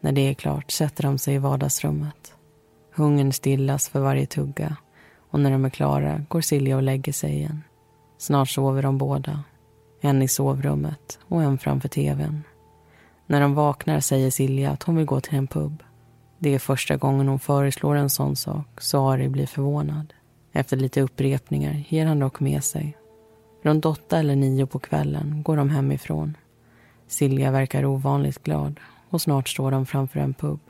När 0.00 0.12
det 0.12 0.20
är 0.20 0.34
klart 0.34 0.70
sätter 0.70 1.02
de 1.02 1.18
sig 1.18 1.34
i 1.34 1.38
vardagsrummet. 1.38 2.34
Hungern 2.94 3.32
stillas 3.32 3.88
för 3.88 4.00
varje 4.00 4.26
tugga 4.26 4.76
och 5.30 5.40
när 5.40 5.50
de 5.50 5.64
är 5.64 5.70
klara 5.70 6.24
går 6.28 6.40
Silja 6.40 6.76
och 6.76 6.82
lägger 6.82 7.12
sig 7.12 7.32
igen. 7.32 7.62
Snart 8.18 8.48
sover 8.48 8.82
de 8.82 8.98
båda. 8.98 9.44
En 10.00 10.22
i 10.22 10.28
sovrummet 10.28 11.18
och 11.28 11.42
en 11.42 11.58
framför 11.58 11.88
tvn. 11.88 12.42
När 13.26 13.40
de 13.40 13.54
vaknar 13.54 14.00
säger 14.00 14.30
Silja 14.30 14.70
att 14.70 14.82
hon 14.82 14.96
vill 14.96 15.06
gå 15.06 15.20
till 15.20 15.38
en 15.38 15.46
pub. 15.46 15.82
Det 16.38 16.54
är 16.54 16.58
första 16.58 16.96
gången 16.96 17.28
hon 17.28 17.38
föreslår 17.38 17.94
en 17.94 18.10
sån 18.10 18.36
sak 18.36 18.80
så 18.80 19.10
Ari 19.10 19.28
blir 19.28 19.46
förvånad. 19.46 20.14
Efter 20.52 20.76
lite 20.76 21.00
upprepningar 21.00 21.84
ger 21.88 22.06
han 22.06 22.18
dock 22.18 22.40
med 22.40 22.64
sig. 22.64 22.96
Runt 23.62 23.86
åtta 23.86 24.18
eller 24.18 24.36
nio 24.36 24.66
på 24.66 24.78
kvällen 24.78 25.42
går 25.42 25.56
de 25.56 25.70
hemifrån. 25.70 26.36
Silja 27.06 27.50
verkar 27.50 27.84
ovanligt 27.84 28.42
glad 28.42 28.80
och 29.10 29.22
snart 29.22 29.48
står 29.48 29.70
de 29.70 29.86
framför 29.86 30.20
en 30.20 30.34
pub. 30.34 30.60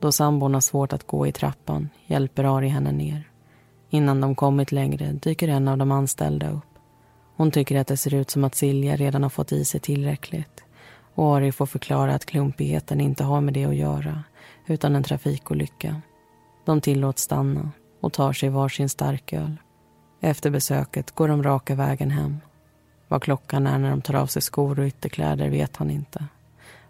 Då 0.00 0.12
sambon 0.12 0.54
har 0.54 0.60
svårt 0.60 0.92
att 0.92 1.06
gå 1.06 1.26
i 1.26 1.32
trappan 1.32 1.88
hjälper 2.06 2.56
Ari 2.56 2.68
henne 2.68 2.92
ner. 2.92 3.30
Innan 3.90 4.20
de 4.20 4.34
kommit 4.34 4.72
längre 4.72 5.12
dyker 5.12 5.48
en 5.48 5.68
av 5.68 5.78
de 5.78 5.92
anställda 5.92 6.50
upp. 6.50 6.78
Hon 7.36 7.50
tycker 7.50 7.80
att 7.80 7.86
det 7.86 7.96
ser 7.96 8.14
ut 8.14 8.30
som 8.30 8.44
att 8.44 8.54
Silja 8.54 8.96
redan 8.96 9.22
har 9.22 9.30
fått 9.30 9.52
i 9.52 9.64
sig 9.64 9.80
tillräckligt. 9.80 10.64
Och 11.14 11.36
Ari 11.36 11.52
får 11.52 11.66
förklara 11.66 12.14
att 12.14 12.26
klumpigheten 12.26 13.00
inte 13.00 13.24
har 13.24 13.40
med 13.40 13.54
det 13.54 13.64
att 13.64 13.76
göra 13.76 14.22
utan 14.66 14.96
en 14.96 15.02
trafikolycka. 15.02 16.02
De 16.64 16.80
tillåts 16.80 17.22
stanna 17.22 17.70
och 18.00 18.12
tar 18.12 18.32
sig 18.32 18.48
varsin 18.48 18.88
starköl. 18.88 19.56
Efter 20.20 20.50
besöket 20.50 21.10
går 21.10 21.28
de 21.28 21.42
raka 21.42 21.74
vägen 21.74 22.10
hem. 22.10 22.36
Vad 23.08 23.22
klockan 23.22 23.66
är 23.66 23.78
när 23.78 23.90
de 23.90 24.02
tar 24.02 24.14
av 24.14 24.26
sig 24.26 24.42
skor 24.42 24.78
och 24.78 24.86
ytterkläder 24.86 25.48
vet 25.48 25.76
han 25.76 25.90
inte. 25.90 26.24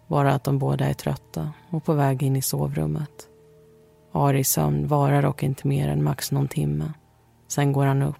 Bara 0.07 0.33
att 0.33 0.43
de 0.43 0.59
båda 0.59 0.85
är 0.85 0.93
trötta 0.93 1.53
och 1.69 1.83
på 1.83 1.93
väg 1.93 2.23
in 2.23 2.35
i 2.35 2.41
sovrummet. 2.41 3.27
Aris 4.11 4.49
sömn 4.49 4.87
varar 4.87 5.21
dock 5.21 5.43
inte 5.43 5.67
mer 5.67 5.87
än 5.87 6.03
max 6.03 6.31
någon 6.31 6.47
timme. 6.47 6.93
Sen 7.47 7.73
går 7.73 7.85
han 7.85 8.01
upp, 8.01 8.15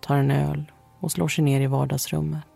tar 0.00 0.16
en 0.16 0.30
öl 0.30 0.72
och 1.00 1.12
slår 1.12 1.28
sig 1.28 1.44
ner 1.44 1.60
i 1.60 1.66
vardagsrummet. 1.66 2.46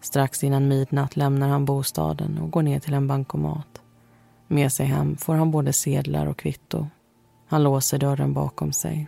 Strax 0.00 0.44
innan 0.44 0.68
midnatt 0.68 1.16
lämnar 1.16 1.48
han 1.48 1.64
bostaden 1.64 2.38
och 2.38 2.50
går 2.50 2.62
ner 2.62 2.80
till 2.80 2.94
en 2.94 3.08
bankomat. 3.08 3.82
Med 4.48 4.72
sig 4.72 4.86
hem 4.86 5.16
får 5.16 5.34
han 5.34 5.50
både 5.50 5.72
sedlar 5.72 6.26
och 6.26 6.38
kvitto. 6.38 6.86
Han 7.48 7.62
låser 7.62 7.98
dörren 7.98 8.32
bakom 8.32 8.72
sig, 8.72 9.06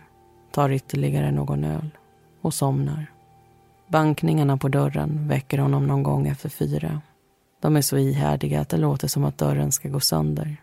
tar 0.51 0.69
ytterligare 0.69 1.31
någon 1.31 1.63
öl 1.63 1.89
och 2.45 2.53
somnar. 2.53 3.05
Bankningarna 3.87 4.57
på 4.57 4.67
dörren 4.67 5.27
väcker 5.27 5.57
honom 5.57 5.87
någon 5.87 6.03
gång 6.03 6.27
efter 6.27 6.49
fyra. 6.49 7.01
De 7.61 7.75
är 7.75 7.81
så 7.81 7.97
ihärdiga 7.97 8.61
att 8.61 8.69
det 8.69 8.77
låter 8.77 9.07
som 9.07 9.23
att 9.23 9.37
dörren 9.37 9.71
ska 9.71 9.89
gå 9.89 9.99
sönder. 9.99 10.57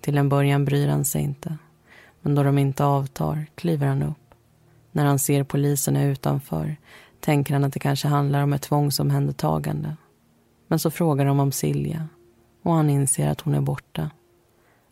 Till 0.00 0.18
en 0.18 0.28
början 0.28 0.64
bryr 0.64 0.88
han 0.88 1.04
sig 1.04 1.22
inte. 1.22 1.58
Men 2.20 2.34
då 2.34 2.42
de 2.42 2.58
inte 2.58 2.84
avtar 2.84 3.46
kliver 3.54 3.86
han 3.86 4.02
upp. 4.02 4.34
När 4.92 5.04
han 5.04 5.18
ser 5.18 5.44
poliserna 5.44 6.04
utanför 6.04 6.76
tänker 7.20 7.54
han 7.54 7.64
att 7.64 7.72
det 7.72 7.80
kanske 7.80 8.08
handlar 8.08 8.42
om 8.42 8.52
ett 8.52 8.62
tvångsomhändertagande. 8.62 9.96
Men 10.68 10.78
så 10.78 10.90
frågar 10.90 11.26
de 11.26 11.40
om 11.40 11.52
Silja 11.52 12.08
och 12.62 12.74
han 12.74 12.90
inser 12.90 13.28
att 13.28 13.40
hon 13.40 13.54
är 13.54 13.60
borta. 13.60 14.10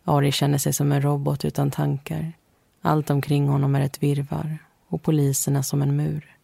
Ari 0.03 0.31
känner 0.31 0.57
sig 0.57 0.73
som 0.73 0.91
en 0.91 1.01
robot 1.01 1.45
utan 1.45 1.71
tankar. 1.71 2.33
Allt 2.81 3.09
omkring 3.09 3.47
honom 3.47 3.75
är 3.75 3.81
ett 3.81 4.03
virvar 4.03 4.57
och 4.89 5.03
poliserna 5.03 5.63
som 5.63 5.81
en 5.81 5.95
mur. 5.95 6.37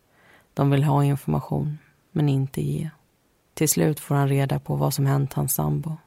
De 0.54 0.70
vill 0.70 0.84
ha 0.84 1.04
information, 1.04 1.78
men 2.12 2.30
inte 2.30 2.62
ge. 2.62 2.90
Till 3.54 3.70
slut 3.70 4.00
får 4.00 4.16
han 4.16 4.28
reda 4.28 4.60
på 4.60 4.76
vad 4.76 4.94
som 4.94 5.06
hänt 5.06 5.34
hans 5.34 5.54
sambo. 5.54 5.98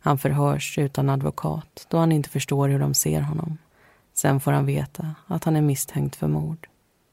Han 0.00 0.18
förhörs 0.18 0.78
utan 0.78 1.08
advokat 1.08 1.86
då 1.88 1.98
han 1.98 2.12
inte 2.12 2.28
förstår 2.28 2.68
hur 2.68 2.78
de 2.78 2.94
ser 2.94 3.20
honom. 3.20 3.58
Sen 4.14 4.40
får 4.40 4.52
han 4.52 4.66
veta 4.66 5.14
att 5.26 5.44
han 5.44 5.56
är 5.56 5.62
misstänkt 5.62 6.16
för 6.16 6.28
mord. 6.28 6.68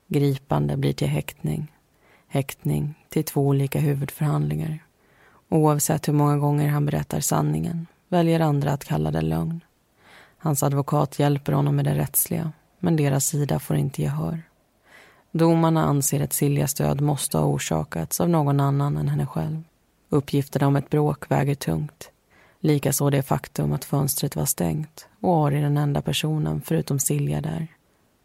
Gripande 0.08 0.78
blir 0.78 0.94
till 0.94 1.08
häktning. 1.08 1.72
Häktning 2.28 2.96
till 3.10 3.24
två 3.24 3.48
olika 3.48 3.80
huvudförhandlingar. 3.80 4.84
Oavsett 5.50 6.08
hur 6.08 6.14
många 6.14 6.38
gånger 6.38 6.70
han 6.70 6.86
berättar 6.86 7.20
sanningen 7.20 7.88
väljer 8.08 8.40
andra 8.40 8.72
att 8.74 8.86
kalla 8.86 9.12
det 9.12 9.22
lögn. 9.22 9.64
Hans 10.38 10.64
advokat 10.64 11.20
hjälper 11.20 11.54
honom 11.54 11.76
med 11.76 11.86
det 11.86 11.96
rättsliga 11.96 12.52
men 12.80 12.96
deras 12.96 13.26
sida 13.26 13.60
får 13.60 13.78
inte 13.78 14.02
gehör. 14.02 14.42
Domarna 15.38 15.84
anser 15.84 16.22
att 16.22 16.34
Siljas 16.34 16.74
död 16.74 17.02
måste 17.02 17.38
ha 17.38 17.46
orsakats 17.46 18.22
av 18.22 18.30
någon 18.30 18.60
annan 18.60 18.98
än 18.98 19.08
henne 19.08 19.26
själv. 19.26 19.64
Uppgifterna 20.10 20.68
om 20.68 20.76
ett 20.76 20.90
bråk 20.90 21.32
väger 21.32 21.56
tungt. 21.56 22.12
Likaså 22.60 23.10
det 23.10 23.24
faktum 23.24 23.74
att 23.74 23.86
fönstret 23.86 24.36
var 24.36 24.46
stängt 24.46 25.08
och 25.22 25.48
Ari 25.48 25.62
den 25.62 25.78
enda 25.78 26.02
personen 26.02 26.62
förutom 26.66 27.00
Silja 27.00 27.42
där. 27.42 27.68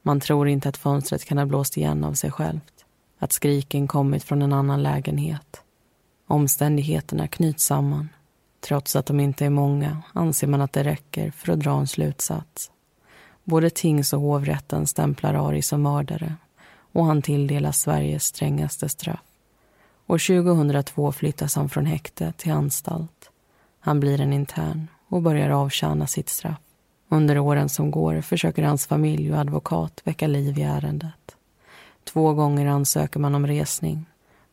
Man 0.02 0.20
tror 0.20 0.48
inte 0.48 0.68
att 0.68 0.76
fönstret 0.76 1.24
kan 1.24 1.38
ha 1.38 1.46
blåst 1.46 1.76
igen 1.76 2.04
av 2.04 2.12
sig 2.12 2.30
självt. 2.30 2.84
Att 3.18 3.32
skriken 3.32 3.88
kommit 3.88 4.24
från 4.24 4.42
en 4.42 4.52
annan 4.52 4.82
lägenhet. 4.82 5.62
Omständigheterna 6.26 7.28
knyts 7.28 7.64
samman. 7.64 8.08
Trots 8.60 8.96
att 8.96 9.06
de 9.06 9.20
inte 9.20 9.46
är 9.46 9.50
många 9.50 10.02
anser 10.12 10.46
man 10.46 10.60
att 10.60 10.72
det 10.72 10.84
räcker 10.84 11.30
för 11.30 11.52
att 11.52 11.60
dra 11.60 11.80
en 11.80 11.86
slutsats. 11.86 12.70
Både 13.44 13.70
tings 13.70 14.12
och 14.12 14.20
hovrätten 14.20 14.86
stämplar 14.86 15.48
Ari 15.48 15.62
som 15.62 15.82
mördare 15.82 16.36
och 16.92 17.04
han 17.04 17.22
tilldelas 17.22 17.80
Sveriges 17.80 18.24
strängaste 18.24 18.88
straff. 18.88 19.20
År 20.06 20.42
2002 20.42 21.12
flyttas 21.12 21.56
han 21.56 21.68
från 21.68 21.86
häkte 21.86 22.32
till 22.36 22.52
anstalt. 22.52 23.30
Han 23.80 24.00
blir 24.00 24.20
en 24.20 24.32
intern 24.32 24.88
och 25.08 25.22
börjar 25.22 25.50
avtjäna 25.50 26.06
sitt 26.06 26.28
straff. 26.28 26.60
Under 27.08 27.38
åren 27.38 27.68
som 27.68 27.90
går 27.90 28.20
försöker 28.20 28.62
hans 28.62 28.86
familj 28.86 29.32
och 29.32 29.38
advokat 29.38 30.00
väcka 30.04 30.26
liv 30.26 30.58
i 30.58 30.62
ärendet. 30.62 31.36
Två 32.04 32.32
gånger 32.32 32.66
ansöker 32.66 33.20
man 33.20 33.34
om 33.34 33.46
resning. 33.46 34.06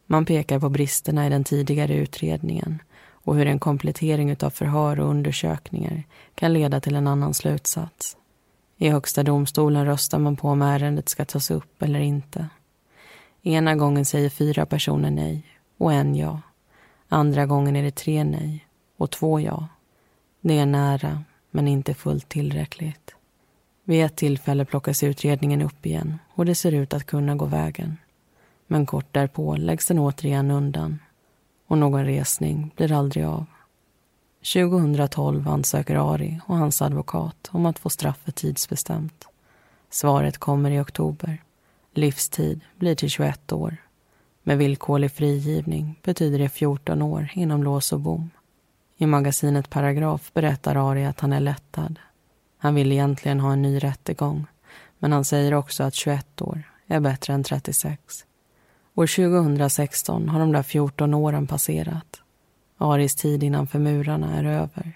Man 0.05 0.25
pekar 0.25 0.59
på 0.59 0.69
bristerna 0.69 1.27
i 1.27 1.29
den 1.29 1.43
tidigare 1.43 1.93
utredningen 1.93 2.81
och 3.11 3.35
hur 3.35 3.47
en 3.47 3.59
komplettering 3.59 4.35
av 4.41 4.49
förhör 4.49 4.99
och 4.99 5.09
undersökningar 5.09 6.03
kan 6.35 6.53
leda 6.53 6.81
till 6.81 6.95
en 6.95 7.07
annan 7.07 7.33
slutsats. 7.33 8.17
I 8.81 8.89
Högsta 8.89 9.23
domstolen 9.23 9.85
röstar 9.85 10.19
man 10.19 10.35
på 10.35 10.49
om 10.49 10.61
ärendet 10.61 11.09
ska 11.09 11.25
tas 11.25 11.51
upp 11.51 11.83
eller 11.83 11.99
inte. 11.99 12.49
Ena 13.43 13.75
gången 13.75 14.05
säger 14.05 14.29
fyra 14.29 14.65
personer 14.65 15.11
nej 15.11 15.43
och 15.77 15.93
en 15.93 16.15
ja. 16.15 16.41
Andra 17.09 17.45
gången 17.45 17.75
är 17.75 17.83
det 17.83 17.95
tre 17.95 18.23
nej 18.23 18.65
och 18.97 19.11
två 19.11 19.39
ja. 19.39 19.67
Det 20.41 20.57
är 20.57 20.65
nära, 20.65 21.23
men 21.51 21.67
inte 21.67 21.93
fullt 21.93 22.29
tillräckligt. 22.29 23.15
Vid 23.83 24.05
ett 24.05 24.15
tillfälle 24.15 24.65
plockas 24.65 25.03
utredningen 25.03 25.61
upp 25.61 25.85
igen 25.85 26.19
och 26.35 26.45
det 26.45 26.55
ser 26.55 26.71
ut 26.71 26.93
att 26.93 27.05
kunna 27.05 27.35
gå 27.35 27.45
vägen. 27.45 27.97
Men 28.67 28.85
kort 28.85 29.13
därpå 29.13 29.55
läggs 29.55 29.87
den 29.87 29.99
återigen 29.99 30.51
undan 30.51 30.99
och 31.67 31.77
någon 31.77 32.05
resning 32.05 32.71
blir 32.75 32.91
aldrig 32.91 33.25
av. 33.25 33.45
2012 34.43 35.47
ansöker 35.47 36.13
Ari 36.13 36.39
och 36.45 36.57
hans 36.57 36.81
advokat 36.81 37.49
om 37.51 37.65
att 37.65 37.79
få 37.79 37.89
straffet 37.89 38.35
tidsbestämt. 38.35 39.27
Svaret 39.89 40.37
kommer 40.37 40.71
i 40.71 40.79
oktober. 40.79 41.43
Livstid 41.93 42.61
blir 42.77 42.95
till 42.95 43.09
21 43.09 43.51
år. 43.51 43.77
Med 44.43 44.57
villkorlig 44.57 45.11
frigivning 45.11 45.99
betyder 46.03 46.39
det 46.39 46.49
14 46.49 47.01
år 47.01 47.29
inom 47.33 47.63
lås 47.63 47.93
och 47.93 47.99
bom. 47.99 48.29
I 48.97 49.05
magasinet 49.05 49.69
Paragraf 49.69 50.33
berättar 50.33 50.91
Ari 50.91 51.05
att 51.05 51.19
han 51.19 51.33
är 51.33 51.39
lättad. 51.39 51.99
Han 52.57 52.75
vill 52.75 52.91
egentligen 52.91 53.39
ha 53.39 53.53
en 53.53 53.61
ny 53.61 53.79
rättegång 53.79 54.45
men 54.99 55.11
han 55.11 55.25
säger 55.25 55.53
också 55.53 55.83
att 55.83 55.95
21 55.95 56.41
år 56.41 56.63
är 56.87 56.99
bättre 56.99 57.33
än 57.33 57.43
36. 57.43 58.25
År 58.95 59.07
2016 59.07 60.29
har 60.29 60.39
de 60.39 60.51
där 60.51 60.63
14 60.63 61.13
åren 61.13 61.47
passerat. 61.47 62.18
Aris 62.81 63.15
tid 63.15 63.43
innanför 63.43 63.79
murarna 63.79 64.37
är 64.37 64.43
över 64.43 64.93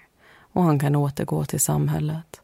och 0.52 0.62
han 0.62 0.78
kan 0.78 0.96
återgå 0.96 1.44
till 1.44 1.60
samhället. 1.60 2.40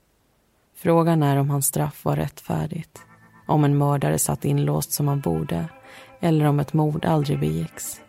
Frågan 0.76 1.22
är 1.22 1.36
om 1.36 1.51
hans 1.51 1.66
straff 1.66 2.05
var 2.05 2.16
rättfärdigt. 2.16 3.01
Om 3.47 3.64
en 3.64 3.78
mördare 3.78 4.18
satt 4.18 4.45
inlåst 4.45 4.93
som 4.93 5.09
han 5.09 5.20
borde 5.20 5.68
eller 6.20 6.45
om 6.45 6.61
ett 6.61 6.72
mord 6.72 7.05
aldrig 7.05 7.41
begicks. 7.41 8.01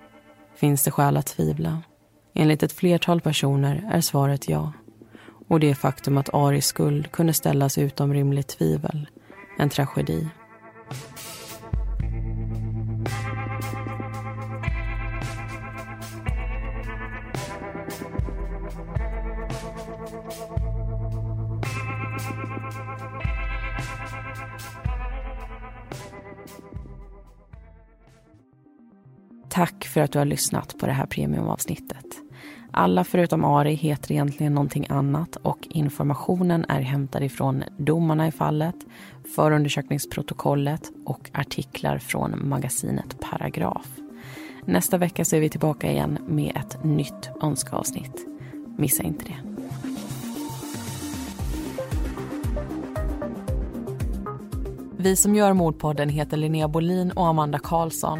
Finns 0.56 0.84
det 0.84 0.92
skäl 0.92 1.18
att 1.18 1.28
tvivla? 1.28 1.82
Enligt 2.34 2.64
ett 2.64 2.72
flertal 2.72 3.22
personer 3.22 3.90
är 3.92 4.02
svaret 4.02 4.50
ja. 4.50 4.74
Och 5.48 5.60
det 5.60 5.76
faktum 5.76 6.18
att 6.18 6.34
Aris 6.34 6.66
skuld 6.66 7.12
kunde 7.12 7.34
ställas 7.34 7.78
utom 7.78 8.14
rimligt 8.14 8.48
tvivel. 8.48 9.08
En 9.58 9.70
tragedi. 9.70 10.30
För 29.92 30.02
att 30.02 30.12
du 30.12 30.20
har 30.20 30.26
lyssnat 30.26 30.78
på 30.78 30.86
det 30.86 30.92
här 30.92 31.06
premiumavsnittet. 31.06 32.06
Alla 32.72 33.04
förutom 33.04 33.46
Ari 33.46 33.74
heter 33.74 34.12
egentligen 34.12 34.54
någonting 34.54 34.86
annat 34.90 35.36
och 35.36 35.68
informationen 35.70 36.66
är 36.70 36.82
hämtad 36.82 37.24
ifrån 37.24 37.64
domarna 37.78 38.28
i 38.28 38.32
fallet, 38.32 38.76
förundersökningsprotokollet 39.36 40.92
och 41.06 41.30
artiklar 41.34 41.98
från 41.98 42.50
magasinet 42.50 43.20
Paragraf. 43.20 43.88
Nästa 44.66 44.98
vecka 44.98 45.26
så 45.26 45.36
är 45.36 45.40
vi 45.40 45.50
tillbaka 45.50 45.92
igen 45.92 46.18
med 46.28 46.58
ett 46.58 46.84
nytt 46.84 47.30
önskeavsnitt. 47.42 48.28
Missa 48.78 49.04
inte 49.04 49.26
det. 49.26 49.38
Vi 54.98 55.16
som 55.16 55.36
gör 55.36 55.54
Mordpodden 55.54 56.10
heter 56.10 56.38
Linnea 56.38 56.68
Bolin 56.68 57.12
och 57.12 57.28
Amanda 57.28 57.60
Karlsson. 57.60 58.20